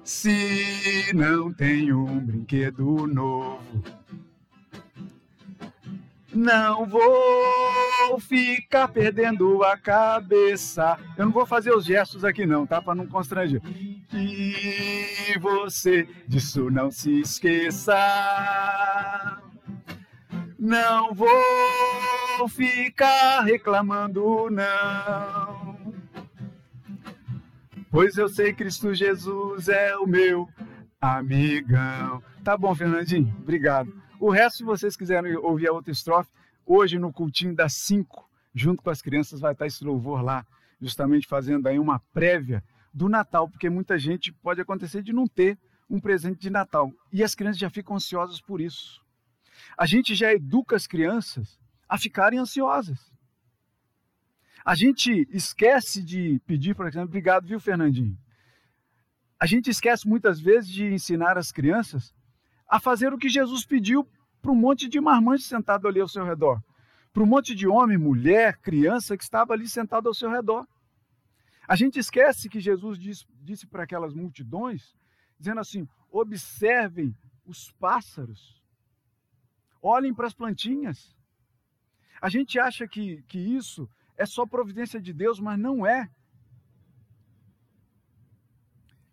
Se 0.03 1.11
não 1.15 1.51
tem 1.51 1.91
um 1.91 2.19
brinquedo 2.19 3.07
novo. 3.07 4.00
Não 6.33 6.85
vou 6.85 8.19
ficar 8.19 8.87
perdendo 8.87 9.63
a 9.63 9.77
cabeça. 9.77 10.97
Eu 11.17 11.25
não 11.25 11.31
vou 11.31 11.45
fazer 11.45 11.75
os 11.75 11.85
gestos 11.85 12.23
aqui 12.23 12.45
não, 12.45 12.65
tá? 12.65 12.81
Para 12.81 12.95
não 12.95 13.05
constranger. 13.07 13.61
E 14.13 15.37
você 15.39 16.07
disso 16.27 16.69
não 16.69 16.89
se 16.89 17.19
esqueça. 17.19 17.93
Não 20.57 21.13
vou 21.13 22.47
ficar 22.47 23.41
reclamando 23.41 24.49
não. 24.49 25.93
Pois 27.89 28.15
eu 28.17 28.29
sei 28.29 28.53
que 28.53 28.63
Cristo 28.63 28.93
Jesus 28.93 29.67
é 29.67 29.97
o 29.97 30.07
meu 30.07 30.47
amigão. 31.01 32.23
Tá 32.41 32.55
bom, 32.55 32.73
Fernandinho? 32.73 33.35
Obrigado. 33.41 33.93
O 34.21 34.29
resto, 34.29 34.57
se 34.57 34.63
vocês 34.63 34.95
quiserem 34.95 35.35
ouvir 35.35 35.67
a 35.67 35.73
outra 35.73 35.91
estrofe, 35.91 36.29
hoje 36.63 36.99
no 36.99 37.11
cultinho 37.11 37.55
das 37.55 37.73
5, 37.73 38.29
junto 38.53 38.83
com 38.83 38.91
as 38.91 39.01
crianças, 39.01 39.39
vai 39.39 39.53
estar 39.53 39.65
esse 39.65 39.83
louvor 39.83 40.21
lá, 40.21 40.45
justamente 40.79 41.25
fazendo 41.25 41.65
aí 41.65 41.79
uma 41.79 41.97
prévia 42.13 42.63
do 42.93 43.09
Natal, 43.09 43.49
porque 43.49 43.67
muita 43.67 43.97
gente 43.97 44.31
pode 44.31 44.61
acontecer 44.61 45.01
de 45.01 45.11
não 45.11 45.27
ter 45.27 45.57
um 45.89 45.99
presente 45.99 46.39
de 46.39 46.51
Natal. 46.51 46.93
E 47.11 47.23
as 47.23 47.33
crianças 47.33 47.57
já 47.57 47.67
ficam 47.71 47.95
ansiosas 47.95 48.39
por 48.39 48.61
isso. 48.61 49.03
A 49.75 49.87
gente 49.87 50.13
já 50.13 50.31
educa 50.31 50.75
as 50.75 50.85
crianças 50.85 51.59
a 51.89 51.97
ficarem 51.97 52.37
ansiosas. 52.37 53.11
A 54.63 54.75
gente 54.75 55.27
esquece 55.31 56.03
de 56.03 56.39
pedir, 56.45 56.75
por 56.75 56.85
exemplo, 56.85 57.07
obrigado, 57.07 57.47
viu, 57.47 57.59
Fernandinho? 57.59 58.15
A 59.39 59.47
gente 59.47 59.71
esquece 59.71 60.07
muitas 60.07 60.39
vezes 60.39 60.69
de 60.69 60.93
ensinar 60.93 61.39
as 61.39 61.51
crianças 61.51 62.13
a 62.71 62.79
fazer 62.79 63.13
o 63.13 63.17
que 63.17 63.27
Jesus 63.27 63.65
pediu 63.65 64.07
para 64.41 64.49
um 64.49 64.55
monte 64.55 64.87
de 64.87 65.01
marmanjos 65.01 65.45
sentado 65.45 65.89
ali 65.89 65.99
ao 65.99 66.07
seu 66.07 66.23
redor. 66.23 66.63
Para 67.11 67.21
um 67.21 67.25
monte 67.25 67.53
de 67.53 67.67
homem, 67.67 67.97
mulher, 67.97 68.57
criança 68.59 69.17
que 69.17 69.23
estava 69.25 69.51
ali 69.51 69.67
sentado 69.67 70.07
ao 70.07 70.13
seu 70.13 70.31
redor. 70.31 70.65
A 71.67 71.75
gente 71.75 71.99
esquece 71.99 72.47
que 72.47 72.61
Jesus 72.61 72.97
disse, 72.97 73.25
disse 73.41 73.67
para 73.67 73.83
aquelas 73.83 74.13
multidões, 74.13 74.95
dizendo 75.37 75.59
assim: 75.59 75.85
observem 76.09 77.13
os 77.45 77.69
pássaros, 77.73 78.63
olhem 79.81 80.13
para 80.13 80.27
as 80.27 80.33
plantinhas. 80.33 81.13
A 82.21 82.29
gente 82.29 82.57
acha 82.57 82.87
que, 82.87 83.21
que 83.23 83.37
isso 83.37 83.89
é 84.15 84.25
só 84.25 84.45
providência 84.45 85.01
de 85.01 85.11
Deus, 85.11 85.41
mas 85.41 85.59
não 85.59 85.85
é. 85.85 86.09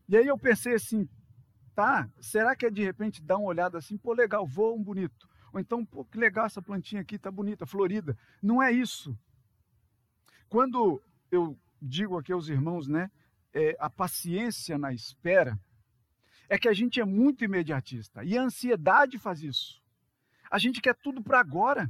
E 0.08 0.16
aí 0.16 0.28
eu 0.28 0.38
pensei 0.38 0.74
assim, 0.74 1.08
tá, 1.78 2.10
será 2.20 2.56
que 2.56 2.66
é 2.66 2.70
de 2.70 2.82
repente 2.82 3.22
dar 3.22 3.36
uma 3.36 3.46
olhada 3.46 3.78
assim, 3.78 3.96
pô, 3.96 4.12
legal, 4.12 4.44
voam 4.44 4.82
bonito. 4.82 5.28
Ou 5.52 5.60
então, 5.60 5.86
pô, 5.86 6.04
que 6.04 6.18
legal 6.18 6.46
essa 6.46 6.60
plantinha 6.60 7.02
aqui, 7.02 7.16
tá 7.16 7.30
bonita, 7.30 7.64
florida. 7.64 8.18
Não 8.42 8.60
é 8.60 8.72
isso. 8.72 9.16
Quando 10.48 11.00
eu 11.30 11.56
digo 11.80 12.18
aqui 12.18 12.32
aos 12.32 12.48
irmãos, 12.48 12.88
né, 12.88 13.08
é, 13.54 13.76
a 13.78 13.88
paciência 13.88 14.76
na 14.76 14.92
espera, 14.92 15.56
é 16.48 16.58
que 16.58 16.68
a 16.68 16.72
gente 16.72 17.00
é 17.00 17.04
muito 17.04 17.44
imediatista. 17.44 18.24
E 18.24 18.36
a 18.36 18.42
ansiedade 18.42 19.16
faz 19.16 19.40
isso. 19.44 19.80
A 20.50 20.58
gente 20.58 20.80
quer 20.80 20.96
tudo 20.96 21.22
para 21.22 21.38
agora. 21.38 21.88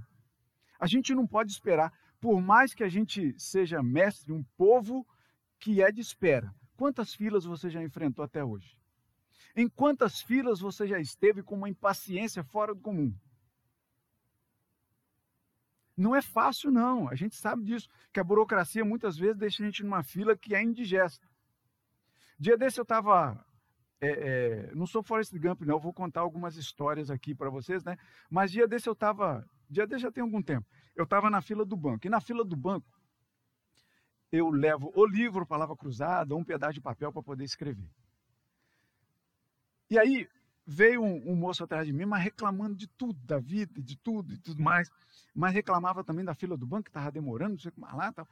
A 0.78 0.86
gente 0.86 1.14
não 1.14 1.26
pode 1.26 1.50
esperar. 1.50 1.94
Por 2.20 2.42
mais 2.42 2.74
que 2.74 2.84
a 2.84 2.90
gente 2.90 3.34
seja 3.38 3.82
mestre, 3.82 4.34
um 4.34 4.44
povo 4.54 5.06
que 5.58 5.82
é 5.82 5.90
de 5.90 6.02
espera. 6.02 6.54
Quantas 6.76 7.14
filas 7.14 7.46
você 7.46 7.70
já 7.70 7.82
enfrentou 7.82 8.22
até 8.22 8.44
hoje? 8.44 8.78
Em 9.58 9.68
quantas 9.68 10.22
filas 10.22 10.60
você 10.60 10.86
já 10.86 11.00
esteve 11.00 11.42
com 11.42 11.56
uma 11.56 11.68
impaciência 11.68 12.44
fora 12.44 12.72
do 12.72 12.80
comum? 12.80 13.12
Não 15.96 16.14
é 16.14 16.22
fácil, 16.22 16.70
não. 16.70 17.08
A 17.08 17.16
gente 17.16 17.34
sabe 17.34 17.64
disso, 17.64 17.88
que 18.12 18.20
a 18.20 18.24
burocracia 18.24 18.84
muitas 18.84 19.16
vezes 19.16 19.36
deixa 19.36 19.60
a 19.60 19.66
gente 19.66 19.82
numa 19.82 20.04
fila 20.04 20.36
que 20.36 20.54
é 20.54 20.62
indigesta. 20.62 21.28
Dia 22.38 22.56
desse 22.56 22.78
eu 22.78 22.84
estava. 22.84 23.44
É, 24.00 24.10
é, 24.10 24.74
não 24.76 24.86
sou 24.86 25.02
Forrest 25.02 25.36
Gump, 25.36 25.62
não. 25.62 25.74
Eu 25.74 25.80
vou 25.80 25.92
contar 25.92 26.20
algumas 26.20 26.56
histórias 26.56 27.10
aqui 27.10 27.34
para 27.34 27.50
vocês, 27.50 27.82
né? 27.82 27.98
Mas 28.30 28.52
dia 28.52 28.68
desse 28.68 28.88
eu 28.88 28.92
estava. 28.92 29.44
Dia 29.68 29.88
desse 29.88 30.02
já 30.02 30.12
tem 30.12 30.22
algum 30.22 30.40
tempo. 30.40 30.68
Eu 30.94 31.02
estava 31.02 31.28
na 31.28 31.42
fila 31.42 31.64
do 31.64 31.76
banco. 31.76 32.06
E 32.06 32.08
na 32.08 32.20
fila 32.20 32.44
do 32.44 32.54
banco, 32.54 32.86
eu 34.30 34.50
levo 34.50 34.92
o 34.94 35.04
livro, 35.04 35.44
palavra 35.44 35.76
cruzada, 35.76 36.36
um 36.36 36.44
pedaço 36.44 36.74
de 36.74 36.80
papel 36.80 37.12
para 37.12 37.24
poder 37.24 37.42
escrever. 37.42 37.90
E 39.90 39.98
aí, 39.98 40.28
veio 40.66 41.02
um, 41.02 41.32
um, 41.32 41.34
moço 41.34 41.64
atrás 41.64 41.86
de 41.86 41.94
mim, 41.94 42.04
mas 42.04 42.22
reclamando 42.22 42.76
de 42.76 42.86
tudo, 42.86 43.18
da 43.24 43.38
vida, 43.38 43.80
de 43.80 43.96
tudo 43.96 44.34
e 44.34 44.38
tudo 44.38 44.62
mais. 44.62 44.90
Mas 45.34 45.54
reclamava 45.54 46.04
também 46.04 46.24
da 46.24 46.34
fila 46.34 46.58
do 46.58 46.66
banco, 46.66 46.84
que 46.84 46.90
estava 46.90 47.10
demorando, 47.10 47.52
não 47.52 47.58
sei 47.58 47.70
o 47.70 47.72
que 47.72 47.80
mais 47.80 47.94
lá. 47.94 48.12
Tal. 48.12 48.28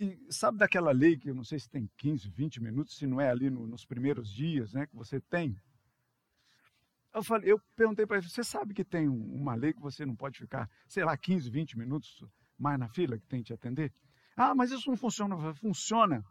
E 0.00 0.18
sabe 0.30 0.56
daquela 0.56 0.90
lei 0.90 1.18
que 1.18 1.28
eu 1.28 1.34
não 1.34 1.44
sei 1.44 1.58
se 1.58 1.68
tem 1.68 1.90
15, 1.98 2.28
20 2.30 2.62
minutos, 2.62 2.96
se 2.96 3.06
não 3.06 3.20
é 3.20 3.30
ali 3.30 3.50
no, 3.50 3.66
nos 3.66 3.84
primeiros 3.84 4.32
dias, 4.32 4.72
né, 4.72 4.86
que 4.86 4.96
você 4.96 5.20
tem? 5.20 5.54
Eu, 7.14 7.22
falei, 7.22 7.52
eu 7.52 7.60
perguntei 7.76 8.06
para 8.06 8.16
ele, 8.16 8.28
você 8.28 8.42
sabe 8.42 8.72
que 8.72 8.82
tem 8.82 9.06
uma 9.06 9.54
lei 9.54 9.74
que 9.74 9.80
você 9.80 10.06
não 10.06 10.16
pode 10.16 10.38
ficar, 10.38 10.70
sei 10.88 11.04
lá, 11.04 11.14
15, 11.14 11.50
20 11.50 11.76
minutos 11.76 12.24
mais 12.58 12.78
na 12.78 12.88
fila 12.88 13.18
que 13.18 13.26
tem 13.26 13.40
que 13.40 13.48
te 13.48 13.52
atender? 13.52 13.92
Ah, 14.34 14.54
mas 14.54 14.70
isso 14.70 14.88
não 14.88 14.96
funciona. 14.96 15.54
Funciona. 15.54 16.24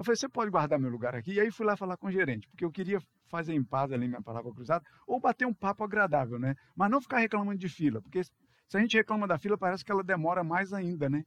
Eu 0.00 0.04
falei, 0.04 0.16
você 0.16 0.30
pode 0.30 0.50
guardar 0.50 0.78
meu 0.78 0.88
lugar 0.88 1.14
aqui? 1.14 1.34
E 1.34 1.40
aí 1.40 1.52
fui 1.52 1.66
lá 1.66 1.76
falar 1.76 1.94
com 1.98 2.06
o 2.06 2.10
gerente, 2.10 2.48
porque 2.48 2.64
eu 2.64 2.72
queria 2.72 2.98
fazer 3.26 3.52
em 3.52 3.62
paz 3.62 3.92
ali 3.92 4.08
minha 4.08 4.22
palavra 4.22 4.50
cruzada, 4.50 4.82
ou 5.06 5.20
bater 5.20 5.46
um 5.46 5.52
papo 5.52 5.84
agradável, 5.84 6.38
né? 6.38 6.54
Mas 6.74 6.90
não 6.90 7.02
ficar 7.02 7.18
reclamando 7.18 7.58
de 7.58 7.68
fila, 7.68 8.00
porque 8.00 8.24
se 8.24 8.32
a 8.72 8.80
gente 8.80 8.96
reclama 8.96 9.28
da 9.28 9.36
fila, 9.36 9.58
parece 9.58 9.84
que 9.84 9.92
ela 9.92 10.02
demora 10.02 10.42
mais 10.42 10.72
ainda, 10.72 11.10
né? 11.10 11.22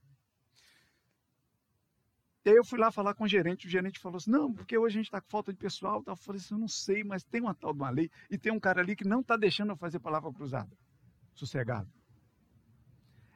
E 2.43 2.49
aí 2.49 2.55
eu 2.55 2.65
fui 2.65 2.79
lá 2.79 2.91
falar 2.91 3.13
com 3.13 3.25
o 3.25 3.27
gerente, 3.27 3.67
o 3.67 3.69
gerente 3.69 3.99
falou 3.99 4.17
assim, 4.17 4.31
não, 4.31 4.51
porque 4.51 4.75
hoje 4.75 4.95
a 4.95 4.97
gente 5.01 5.05
está 5.05 5.21
com 5.21 5.29
falta 5.29 5.53
de 5.53 5.59
pessoal. 5.59 6.01
Eu 6.07 6.15
falei 6.15 6.41
assim, 6.41 6.55
eu 6.55 6.59
não 6.59 6.67
sei, 6.67 7.03
mas 7.03 7.23
tem 7.23 7.41
uma 7.41 7.53
tal 7.53 7.73
de 7.73 7.79
uma 7.79 7.91
lei, 7.91 8.09
e 8.27 8.39
tem 8.39 8.51
um 8.51 8.59
cara 8.59 8.81
ali 8.81 8.95
que 8.95 9.07
não 9.07 9.19
está 9.19 9.37
deixando 9.37 9.69
eu 9.69 9.77
fazer 9.77 9.99
palavra 9.99 10.33
cruzada. 10.33 10.75
Sossegado. 11.35 11.87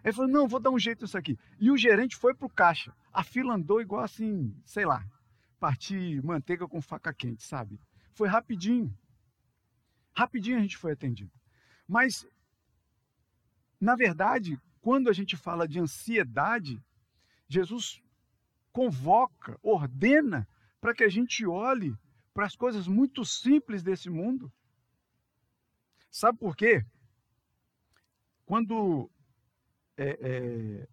Ele 0.03 0.13
falou, 0.13 0.31
não, 0.31 0.47
vou 0.47 0.59
dar 0.59 0.71
um 0.71 0.79
jeito 0.79 1.03
nisso 1.03 1.15
aqui. 1.15 1.37
E 1.59 1.69
o 1.69 1.77
gerente 1.77 2.15
foi 2.15 2.33
para 2.33 2.47
o 2.47 2.49
caixa. 2.49 2.91
A 3.13 3.23
fila 3.23 3.53
andou 3.53 3.79
igual 3.79 4.03
assim, 4.03 4.51
sei 4.65 4.83
lá, 4.83 5.05
partir 5.59 6.23
manteiga 6.23 6.67
com 6.67 6.81
faca 6.81 7.13
quente, 7.13 7.43
sabe? 7.43 7.79
Foi 8.13 8.27
rapidinho. 8.27 8.95
Rapidinho 10.15 10.57
a 10.57 10.61
gente 10.61 10.77
foi 10.77 10.93
atendido. 10.93 11.31
Mas, 11.87 12.27
na 13.79 13.95
verdade, 13.95 14.59
quando 14.81 15.09
a 15.09 15.13
gente 15.13 15.35
fala 15.35 15.67
de 15.67 15.79
ansiedade, 15.79 16.83
Jesus 17.47 18.01
convoca, 18.71 19.57
ordena 19.61 20.47
para 20.79 20.93
que 20.93 21.03
a 21.03 21.09
gente 21.09 21.45
olhe 21.45 21.97
para 22.33 22.45
as 22.45 22.55
coisas 22.55 22.87
muito 22.87 23.25
simples 23.25 23.81
desse 23.81 24.09
mundo. 24.09 24.51
Sabe 26.09 26.37
por 26.37 26.55
quê? 26.55 26.85
Quando 28.45 29.09
é, 29.97 30.17
é, 30.21 30.87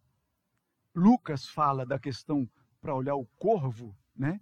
Lucas 0.95 1.47
fala 1.47 1.85
da 1.85 1.99
questão 1.99 2.49
para 2.81 2.95
olhar 2.95 3.15
o 3.15 3.27
corvo, 3.39 3.97
né? 4.17 4.41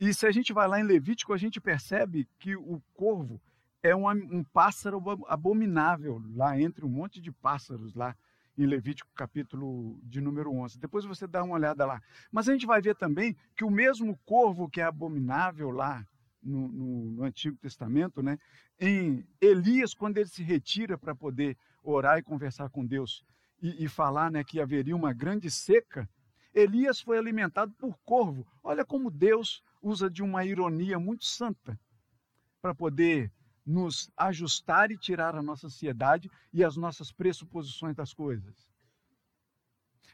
E 0.00 0.12
se 0.12 0.26
a 0.26 0.30
gente 0.30 0.52
vai 0.52 0.66
lá 0.66 0.80
em 0.80 0.84
Levítico, 0.84 1.32
a 1.32 1.36
gente 1.36 1.60
percebe 1.60 2.28
que 2.38 2.56
o 2.56 2.82
corvo 2.94 3.40
é 3.82 3.94
um, 3.94 4.08
um 4.08 4.42
pássaro 4.42 5.02
abominável 5.28 6.22
lá 6.34 6.58
entre 6.58 6.84
um 6.84 6.88
monte 6.88 7.20
de 7.20 7.30
pássaros 7.30 7.94
lá 7.94 8.16
em 8.56 8.66
Levítico 8.66 9.10
capítulo 9.14 10.00
de 10.02 10.20
número 10.20 10.52
11. 10.52 10.78
Depois 10.78 11.04
você 11.04 11.26
dá 11.26 11.42
uma 11.42 11.54
olhada 11.54 11.84
lá. 11.84 12.02
Mas 12.30 12.48
a 12.48 12.52
gente 12.52 12.66
vai 12.66 12.80
ver 12.80 12.96
também 12.96 13.36
que 13.56 13.64
o 13.64 13.70
mesmo 13.70 14.18
corvo 14.24 14.68
que 14.68 14.80
é 14.80 14.84
abominável 14.84 15.70
lá 15.70 16.06
no, 16.42 16.68
no, 16.68 17.10
no 17.12 17.24
Antigo 17.24 17.56
Testamento, 17.56 18.22
né, 18.22 18.38
em 18.78 19.26
Elias, 19.40 19.94
quando 19.94 20.18
ele 20.18 20.28
se 20.28 20.42
retira 20.42 20.96
para 20.96 21.14
poder 21.14 21.56
orar 21.82 22.18
e 22.18 22.22
conversar 22.22 22.68
com 22.70 22.84
Deus 22.84 23.24
e, 23.60 23.84
e 23.84 23.88
falar 23.88 24.30
né, 24.30 24.44
que 24.44 24.60
haveria 24.60 24.94
uma 24.94 25.12
grande 25.12 25.50
seca, 25.50 26.08
Elias 26.54 27.00
foi 27.00 27.18
alimentado 27.18 27.72
por 27.72 27.98
corvo. 28.04 28.46
Olha 28.62 28.84
como 28.84 29.10
Deus 29.10 29.62
usa 29.84 30.10
de 30.10 30.22
uma 30.22 30.44
ironia 30.44 30.98
muito 30.98 31.26
santa 31.26 31.78
para 32.60 32.74
poder 32.74 33.30
nos 33.64 34.10
ajustar 34.16 34.90
e 34.90 34.96
tirar 34.96 35.36
a 35.36 35.42
nossa 35.42 35.66
ansiedade 35.66 36.30
e 36.52 36.64
as 36.64 36.76
nossas 36.76 37.12
pressuposições 37.12 37.94
das 37.94 38.12
coisas. 38.12 38.66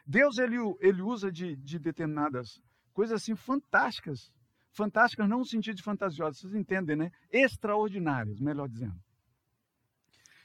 Deus 0.04 0.38
ele, 0.38 0.56
ele 0.80 1.02
usa 1.02 1.30
de, 1.30 1.54
de 1.56 1.78
determinadas 1.78 2.60
coisas 2.92 3.22
assim 3.22 3.36
fantásticas, 3.36 4.32
fantásticas 4.72 5.28
não 5.28 5.38
no 5.38 5.44
sentido 5.44 5.76
de 5.76 5.82
fantasiosas, 5.82 6.38
vocês 6.40 6.54
entendem, 6.54 6.96
né? 6.96 7.12
Extraordinárias, 7.30 8.40
melhor 8.40 8.68
dizendo. 8.68 9.00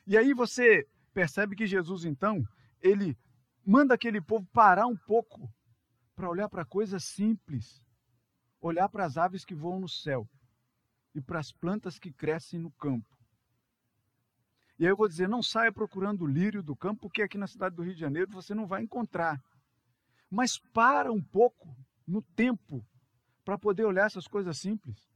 E 0.05 0.17
aí 0.17 0.33
você 0.33 0.87
percebe 1.13 1.55
que 1.55 1.65
Jesus 1.65 2.05
então 2.05 2.43
ele 2.79 3.17
manda 3.65 3.95
aquele 3.95 4.21
povo 4.21 4.47
parar 4.53 4.85
um 4.85 4.95
pouco 4.95 5.51
para 6.15 6.29
olhar 6.29 6.47
para 6.47 6.63
coisas 6.63 7.03
simples 7.03 7.83
olhar 8.67 8.89
para 8.89 9.05
as 9.05 9.17
aves 9.17 9.45
que 9.45 9.53
voam 9.53 9.79
no 9.79 9.87
céu 9.87 10.27
e 11.13 11.21
para 11.21 11.39
as 11.39 11.51
plantas 11.51 11.99
que 11.99 12.11
crescem 12.11 12.59
no 12.59 12.71
campo. 12.71 13.15
E 14.77 14.83
aí 14.83 14.91
eu 14.91 14.97
vou 14.97 15.07
dizer, 15.07 15.29
não 15.29 15.41
saia 15.41 15.71
procurando 15.71 16.23
o 16.23 16.27
lírio 16.27 16.61
do 16.61 16.75
campo, 16.75 17.01
porque 17.01 17.21
aqui 17.21 17.37
na 17.37 17.47
cidade 17.47 17.75
do 17.75 17.83
Rio 17.83 17.93
de 17.93 17.99
Janeiro 17.99 18.31
você 18.31 18.53
não 18.53 18.65
vai 18.65 18.81
encontrar. 18.81 19.41
Mas 20.29 20.57
para 20.73 21.11
um 21.11 21.21
pouco 21.21 21.75
no 22.05 22.21
tempo 22.21 22.85
para 23.45 23.57
poder 23.57 23.85
olhar 23.85 24.07
essas 24.07 24.27
coisas 24.27 24.57
simples 24.57 25.07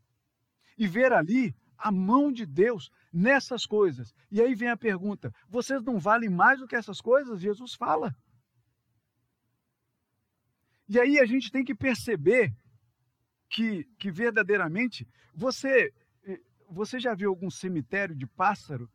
e 0.77 0.87
ver 0.87 1.11
ali 1.11 1.53
a 1.77 1.91
mão 1.91 2.31
de 2.31 2.45
Deus 2.45 2.91
nessas 3.11 3.65
coisas. 3.65 4.13
E 4.31 4.41
aí 4.41 4.53
vem 4.53 4.69
a 4.69 4.77
pergunta: 4.77 5.33
vocês 5.49 5.83
não 5.83 5.99
valem 5.99 6.29
mais 6.29 6.59
do 6.59 6.67
que 6.67 6.75
essas 6.75 7.01
coisas? 7.01 7.41
Jesus 7.41 7.73
fala. 7.73 8.15
E 10.87 10.99
aí 10.99 11.19
a 11.19 11.25
gente 11.25 11.51
tem 11.51 11.63
que 11.63 11.75
perceber 11.75 12.55
que, 13.49 13.83
que 13.97 14.11
verdadeiramente 14.11 15.07
você 15.33 15.93
eh, 16.23 16.41
você 16.69 16.99
já 16.99 17.13
viu 17.13 17.29
algum 17.29 17.49
cemitério 17.49 18.15
de 18.15 18.27
pássaro? 18.27 18.89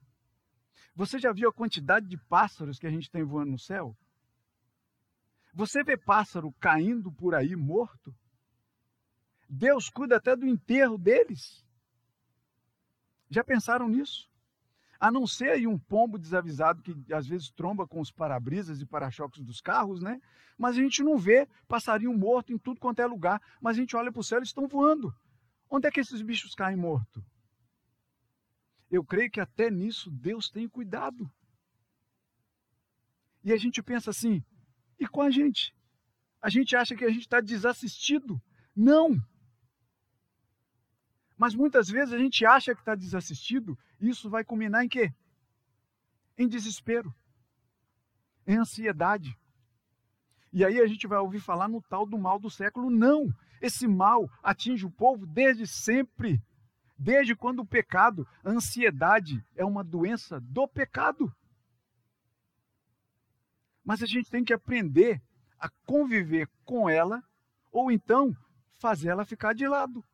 Você 0.94 1.18
já 1.18 1.32
viu 1.32 1.48
a 1.48 1.52
quantidade 1.52 2.06
de 2.06 2.16
pássaros 2.16 2.78
que 2.78 2.86
a 2.86 2.90
gente 2.90 3.10
tem 3.10 3.24
voando 3.24 3.50
no 3.50 3.58
céu? 3.58 3.96
Você 5.52 5.82
vê 5.82 5.96
pássaro 5.96 6.52
caindo 6.60 7.12
por 7.12 7.34
aí 7.34 7.56
morto? 7.56 8.14
Deus 9.48 9.88
cuida 9.88 10.16
até 10.16 10.34
do 10.36 10.46
enterro 10.46 10.96
deles. 10.96 11.64
Já 13.28 13.42
pensaram 13.42 13.88
nisso? 13.88 14.30
A 15.04 15.10
não 15.10 15.26
ser 15.26 15.50
aí 15.50 15.66
um 15.66 15.78
pombo 15.78 16.18
desavisado 16.18 16.80
que 16.80 17.12
às 17.12 17.26
vezes 17.26 17.50
tromba 17.50 17.86
com 17.86 18.00
os 18.00 18.10
para-brisas 18.10 18.80
e 18.80 18.86
para-choques 18.86 19.44
dos 19.44 19.60
carros, 19.60 20.00
né? 20.00 20.18
Mas 20.56 20.78
a 20.78 20.80
gente 20.80 21.02
não 21.02 21.18
vê 21.18 21.46
passarinho 21.68 22.16
morto 22.16 22.54
em 22.54 22.56
tudo 22.56 22.80
quanto 22.80 23.00
é 23.00 23.06
lugar. 23.06 23.38
Mas 23.60 23.76
a 23.76 23.80
gente 23.80 23.94
olha 23.94 24.10
para 24.10 24.20
o 24.20 24.24
céu, 24.24 24.38
eles 24.38 24.48
estão 24.48 24.66
voando. 24.66 25.14
Onde 25.68 25.86
é 25.86 25.90
que 25.90 26.00
esses 26.00 26.22
bichos 26.22 26.54
caem 26.54 26.78
mortos? 26.78 27.22
Eu 28.90 29.04
creio 29.04 29.30
que 29.30 29.40
até 29.42 29.70
nisso 29.70 30.10
Deus 30.10 30.48
tem 30.48 30.66
cuidado. 30.66 31.30
E 33.44 33.52
a 33.52 33.58
gente 33.58 33.82
pensa 33.82 34.08
assim, 34.08 34.42
e 34.98 35.06
com 35.06 35.20
a 35.20 35.28
gente? 35.28 35.76
A 36.40 36.48
gente 36.48 36.74
acha 36.74 36.96
que 36.96 37.04
a 37.04 37.10
gente 37.10 37.26
está 37.26 37.42
desassistido. 37.42 38.40
Não! 38.74 39.22
Mas 41.36 41.54
muitas 41.54 41.88
vezes 41.88 42.14
a 42.14 42.18
gente 42.18 42.46
acha 42.46 42.74
que 42.74 42.80
está 42.80 42.94
desassistido, 42.94 43.78
isso 44.08 44.28
vai 44.30 44.44
culminar 44.44 44.84
em 44.84 44.88
quê? 44.88 45.12
Em 46.36 46.48
desespero, 46.48 47.14
em 48.46 48.56
ansiedade. 48.56 49.38
E 50.52 50.64
aí 50.64 50.80
a 50.80 50.86
gente 50.86 51.06
vai 51.06 51.18
ouvir 51.18 51.40
falar 51.40 51.68
no 51.68 51.82
tal 51.82 52.06
do 52.06 52.18
mal 52.18 52.38
do 52.38 52.50
século. 52.50 52.90
Não! 52.90 53.32
Esse 53.60 53.88
mal 53.88 54.30
atinge 54.42 54.84
o 54.84 54.90
povo 54.90 55.26
desde 55.26 55.66
sempre. 55.66 56.40
Desde 56.98 57.34
quando 57.34 57.60
o 57.60 57.66
pecado, 57.66 58.26
a 58.44 58.50
ansiedade, 58.50 59.44
é 59.56 59.64
uma 59.64 59.82
doença 59.82 60.40
do 60.40 60.68
pecado. 60.68 61.34
Mas 63.84 64.02
a 64.02 64.06
gente 64.06 64.30
tem 64.30 64.44
que 64.44 64.52
aprender 64.52 65.20
a 65.58 65.68
conviver 65.86 66.48
com 66.64 66.88
ela, 66.88 67.22
ou 67.72 67.90
então 67.90 68.36
fazer 68.78 69.08
ela 69.08 69.24
ficar 69.24 69.54
de 69.54 69.66
lado. 69.66 70.04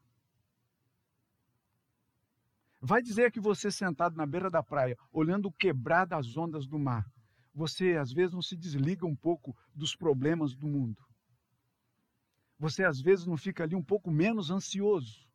Vai 2.81 3.03
dizer 3.03 3.31
que 3.31 3.41
você 3.41 3.71
sentado 3.71 4.17
na 4.17 4.25
beira 4.25 4.51
da 4.51 4.63
praia, 4.63 4.97
olhando 5.13 5.49
o 5.49 5.53
quebrar 5.53 6.07
das 6.07 6.37
ondas 6.37 6.67
do 6.67 6.79
mar, 6.79 7.05
você 7.55 7.97
às 7.97 8.11
vezes 8.11 8.33
não 8.33 8.41
se 8.41 8.57
desliga 8.57 9.07
um 9.07 9.15
pouco 9.15 9.55
dos 9.75 9.95
problemas 9.95 10.55
do 10.55 10.67
mundo. 10.67 11.03
Você 12.59 12.83
às 12.85 13.01
vezes 13.01 13.27
não 13.27 13.37
fica 13.37 13.65
ali 13.65 13.75
um 13.75 13.83
pouco 13.83 14.11
menos 14.11 14.51
ansioso. 14.51 15.27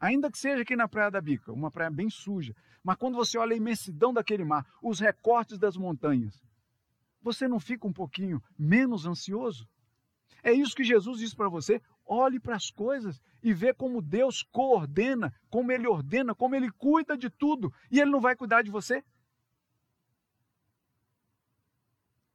Ainda 0.00 0.30
que 0.30 0.38
seja 0.38 0.62
aqui 0.62 0.74
na 0.74 0.88
Praia 0.88 1.10
da 1.10 1.20
Bica, 1.20 1.52
uma 1.52 1.70
praia 1.70 1.90
bem 1.90 2.08
suja, 2.10 2.54
mas 2.82 2.96
quando 2.96 3.14
você 3.14 3.38
olha 3.38 3.54
a 3.54 3.56
imensidão 3.56 4.12
daquele 4.12 4.44
mar, 4.44 4.66
os 4.82 5.00
recortes 5.00 5.58
das 5.58 5.76
montanhas, 5.76 6.42
você 7.22 7.48
não 7.48 7.58
fica 7.58 7.86
um 7.86 7.92
pouquinho 7.92 8.42
menos 8.58 9.06
ansioso? 9.06 9.66
É 10.42 10.52
isso 10.52 10.76
que 10.76 10.84
Jesus 10.84 11.18
diz 11.18 11.34
para 11.34 11.48
você. 11.48 11.80
Olhe 12.06 12.38
para 12.38 12.56
as 12.56 12.70
coisas 12.70 13.20
e 13.42 13.52
vê 13.54 13.72
como 13.72 14.02
Deus 14.02 14.42
coordena, 14.42 15.32
como 15.48 15.72
Ele 15.72 15.86
ordena, 15.86 16.34
como 16.34 16.54
Ele 16.54 16.70
cuida 16.70 17.16
de 17.16 17.30
tudo. 17.30 17.72
E 17.90 18.00
Ele 18.00 18.10
não 18.10 18.20
vai 18.20 18.36
cuidar 18.36 18.62
de 18.62 18.70
você? 18.70 19.02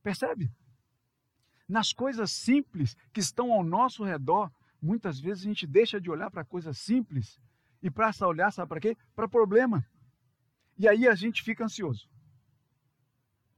Percebe? 0.01 0.51
Nas 1.67 1.93
coisas 1.93 2.31
simples 2.31 2.95
que 3.13 3.19
estão 3.19 3.51
ao 3.51 3.63
nosso 3.63 4.03
redor, 4.03 4.51
muitas 4.81 5.19
vezes 5.19 5.43
a 5.43 5.47
gente 5.47 5.67
deixa 5.67 6.01
de 6.01 6.09
olhar 6.09 6.31
para 6.31 6.43
coisas 6.43 6.77
simples 6.79 7.39
e 7.81 7.91
passa 7.91 8.25
a 8.25 8.27
olhar, 8.27 8.51
sabe 8.51 8.69
para 8.69 8.79
quê? 8.79 8.97
Para 9.15 9.29
problema. 9.29 9.85
E 10.77 10.87
aí 10.87 11.07
a 11.07 11.13
gente 11.13 11.43
fica 11.43 11.63
ansioso. 11.63 12.09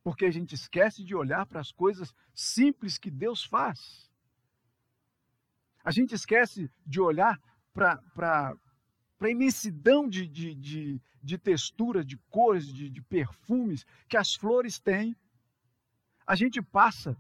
Porque 0.04 0.26
a 0.26 0.32
gente 0.32 0.56
esquece 0.56 1.04
de 1.04 1.16
olhar 1.16 1.46
para 1.46 1.62
as 1.62 1.72
coisas 1.72 2.14
simples 2.34 2.98
que 2.98 3.10
Deus 3.10 3.46
faz. 3.46 4.11
A 5.84 5.92
gente 5.92 6.14
esquece 6.14 6.70
de 6.86 7.00
olhar 7.00 7.40
para 7.74 8.56
a 9.20 9.30
imensidão 9.30 10.08
de, 10.08 10.28
de, 10.28 10.56
de, 10.56 11.02
de 11.24 11.38
texturas, 11.38 12.06
de 12.06 12.18
cores, 12.30 12.68
de, 12.68 12.90
de 12.90 13.02
perfumes 13.02 13.86
que 14.08 14.18
as 14.18 14.36
flores 14.36 14.80
têm. 14.80 15.16
A 16.26 16.36
gente 16.36 16.62
passa, 16.62 17.18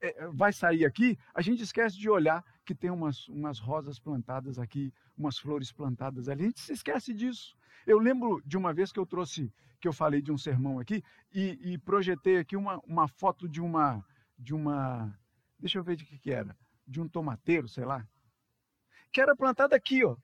é, 0.00 0.28
vai 0.28 0.52
sair 0.52 0.84
aqui, 0.84 1.18
a 1.34 1.40
gente 1.40 1.62
esquece 1.62 1.98
de 1.98 2.08
olhar 2.08 2.44
que 2.64 2.74
tem 2.74 2.90
umas, 2.90 3.28
umas 3.28 3.58
rosas 3.58 3.98
plantadas 3.98 4.58
aqui, 4.58 4.92
umas 5.16 5.38
flores 5.38 5.72
plantadas 5.72 6.28
ali. 6.28 6.44
A 6.44 6.46
gente 6.46 6.60
se 6.60 6.72
esquece 6.72 7.12
disso. 7.12 7.56
Eu 7.86 7.98
lembro 7.98 8.42
de 8.44 8.56
uma 8.56 8.72
vez 8.72 8.90
que 8.92 8.98
eu 8.98 9.06
trouxe, 9.06 9.52
que 9.80 9.88
eu 9.88 9.92
falei 9.92 10.22
de 10.22 10.32
um 10.32 10.38
sermão 10.38 10.78
aqui 10.78 11.02
e, 11.32 11.58
e 11.72 11.78
projetei 11.78 12.38
aqui 12.38 12.56
uma, 12.56 12.80
uma 12.86 13.06
foto 13.06 13.48
de 13.48 13.60
uma, 13.60 14.04
de 14.38 14.54
uma, 14.54 15.12
deixa 15.58 15.78
eu 15.78 15.84
ver 15.84 15.96
de 15.96 16.04
que 16.04 16.18
que 16.18 16.30
era, 16.30 16.56
de 16.86 17.00
um 17.00 17.08
tomateiro, 17.08 17.68
sei 17.68 17.84
lá, 17.84 18.06
que 19.12 19.20
era 19.20 19.36
plantada 19.36 19.76
aqui, 19.76 20.04
ó, 20.04 20.16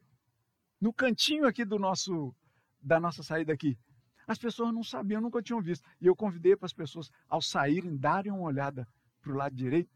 no 0.80 0.92
cantinho 0.92 1.46
aqui 1.46 1.64
do 1.64 1.78
nosso, 1.78 2.34
da 2.80 2.98
nossa 2.98 3.22
saída 3.22 3.52
aqui. 3.52 3.78
As 4.26 4.38
pessoas 4.38 4.72
não 4.72 4.82
sabiam, 4.82 5.20
nunca 5.20 5.42
tinham 5.42 5.60
visto. 5.60 5.88
E 6.00 6.06
eu 6.06 6.14
convidei 6.14 6.56
para 6.56 6.66
as 6.66 6.72
pessoas, 6.72 7.10
ao 7.28 7.42
saírem, 7.42 7.96
darem 7.96 8.32
uma 8.32 8.42
olhada 8.42 8.86
para 9.20 9.32
o 9.32 9.36
lado 9.36 9.54
direito, 9.54 9.90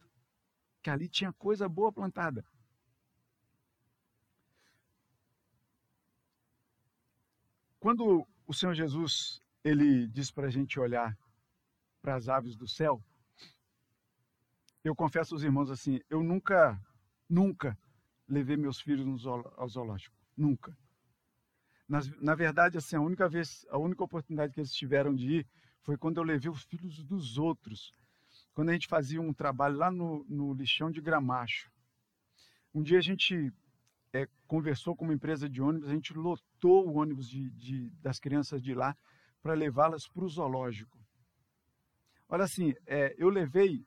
que 0.83 0.91
ali 0.91 1.09
tinha 1.09 1.33
coisa 1.33 1.69
boa 1.69 1.93
plantada. 1.93 2.45
Quando 7.79 8.27
o 8.47 8.55
Senhor 8.55 8.75
Jesus 8.75 9.41
ele 9.63 10.07
diz 10.09 10.31
para 10.31 10.47
a 10.47 10.51
gente 10.51 10.79
olhar 10.79 11.17
para 12.03 12.15
as 12.15 12.29
aves 12.29 12.57
do 12.57 12.69
céu, 12.69 13.03
eu 14.85 14.95
confesso 14.95 15.35
aos 15.35 15.43
irmãos 15.43 15.71
assim, 15.71 16.01
eu 16.09 16.23
nunca, 16.23 16.79
nunca 17.29 17.77
levei 18.29 18.57
meus 18.57 18.81
filhos 18.81 19.27
ao 19.27 19.69
zoológico, 19.69 20.15
nunca. 20.37 20.77
Na, 21.89 22.01
na 22.21 22.35
verdade, 22.35 22.79
assim, 22.79 22.97
a 22.97 23.01
única 23.01 23.29
vez, 23.29 23.67
a 23.71 23.79
única 23.79 24.05
oportunidade 24.05 24.53
que 24.53 24.61
eles 24.61 24.73
tiveram 24.73 25.15
de 25.15 25.39
ir 25.39 25.47
foi 25.83 25.97
quando 25.97 26.19
eu 26.19 26.23
levei 26.23 26.51
os 26.51 26.63
filhos 26.63 27.03
dos 27.05 27.37
outros, 27.39 27.93
quando 28.55 28.71
a 28.71 28.73
gente 28.73 28.87
fazia 28.87 29.21
um 29.21 29.33
trabalho 29.33 29.77
lá 29.77 29.91
no, 29.91 30.25
no 30.29 30.55
lixão 30.55 30.91
de 30.91 31.01
Gramacho. 31.01 31.71
Um 32.75 32.83
dia 32.83 32.99
a 32.99 33.03
gente 33.03 33.53
é, 34.13 34.27
conversou 34.47 34.97
com 34.97 35.05
uma 35.05 35.15
empresa 35.15 35.49
de 35.49 35.61
ônibus, 35.61 35.89
a 35.89 35.93
gente 35.93 36.15
lotou 36.15 36.89
o 36.89 36.99
ônibus 36.99 37.29
de, 37.29 37.51
de 37.51 37.91
das 38.01 38.19
crianças 38.19 38.63
de 38.63 38.75
lá 38.75 38.97
para 39.43 39.55
levá-las 39.55 40.09
para 40.09 40.25
o 40.25 40.29
zoológico. 40.29 40.99
Olha 42.29 42.45
assim, 42.45 42.75
é, 42.87 43.15
eu 43.19 43.29
levei, 43.29 43.85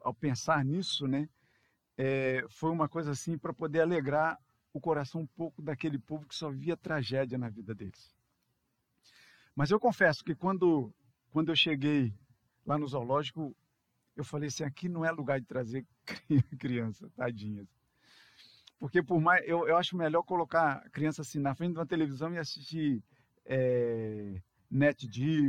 ao 0.00 0.14
pensar 0.14 0.64
nisso, 0.64 1.06
né, 1.06 1.28
é, 1.96 2.44
foi 2.48 2.70
uma 2.70 2.88
coisa 2.88 3.10
assim 3.10 3.36
para 3.36 3.52
poder 3.52 3.80
alegrar 3.80 4.38
o 4.72 4.80
coração 4.80 5.22
um 5.22 5.26
pouco 5.26 5.60
daquele 5.60 5.98
povo 5.98 6.26
que 6.26 6.34
só 6.34 6.50
via 6.50 6.76
tragédia 6.76 7.36
na 7.36 7.48
vida 7.48 7.74
deles. 7.74 8.14
Mas 9.54 9.70
eu 9.70 9.80
confesso 9.80 10.24
que 10.24 10.34
quando, 10.34 10.94
quando 11.30 11.50
eu 11.50 11.56
cheguei 11.56 12.14
lá 12.64 12.78
no 12.78 12.86
zoológico, 12.86 13.54
eu 14.16 14.24
falei 14.24 14.48
assim, 14.48 14.64
aqui 14.64 14.88
não 14.88 15.04
é 15.04 15.10
lugar 15.10 15.40
de 15.40 15.46
trazer 15.46 15.86
criança, 16.58 17.10
tadinhas. 17.16 17.68
Porque 18.78 19.02
por 19.02 19.20
mais, 19.20 19.46
eu, 19.46 19.68
eu 19.68 19.76
acho 19.76 19.96
melhor 19.96 20.22
colocar 20.22 20.78
a 20.78 20.90
criança 20.90 21.22
assim 21.22 21.38
na 21.38 21.54
frente 21.54 21.72
de 21.72 21.78
uma 21.78 21.86
televisão 21.86 22.32
e 22.32 22.38
assistir 22.38 23.02
é, 23.44 24.40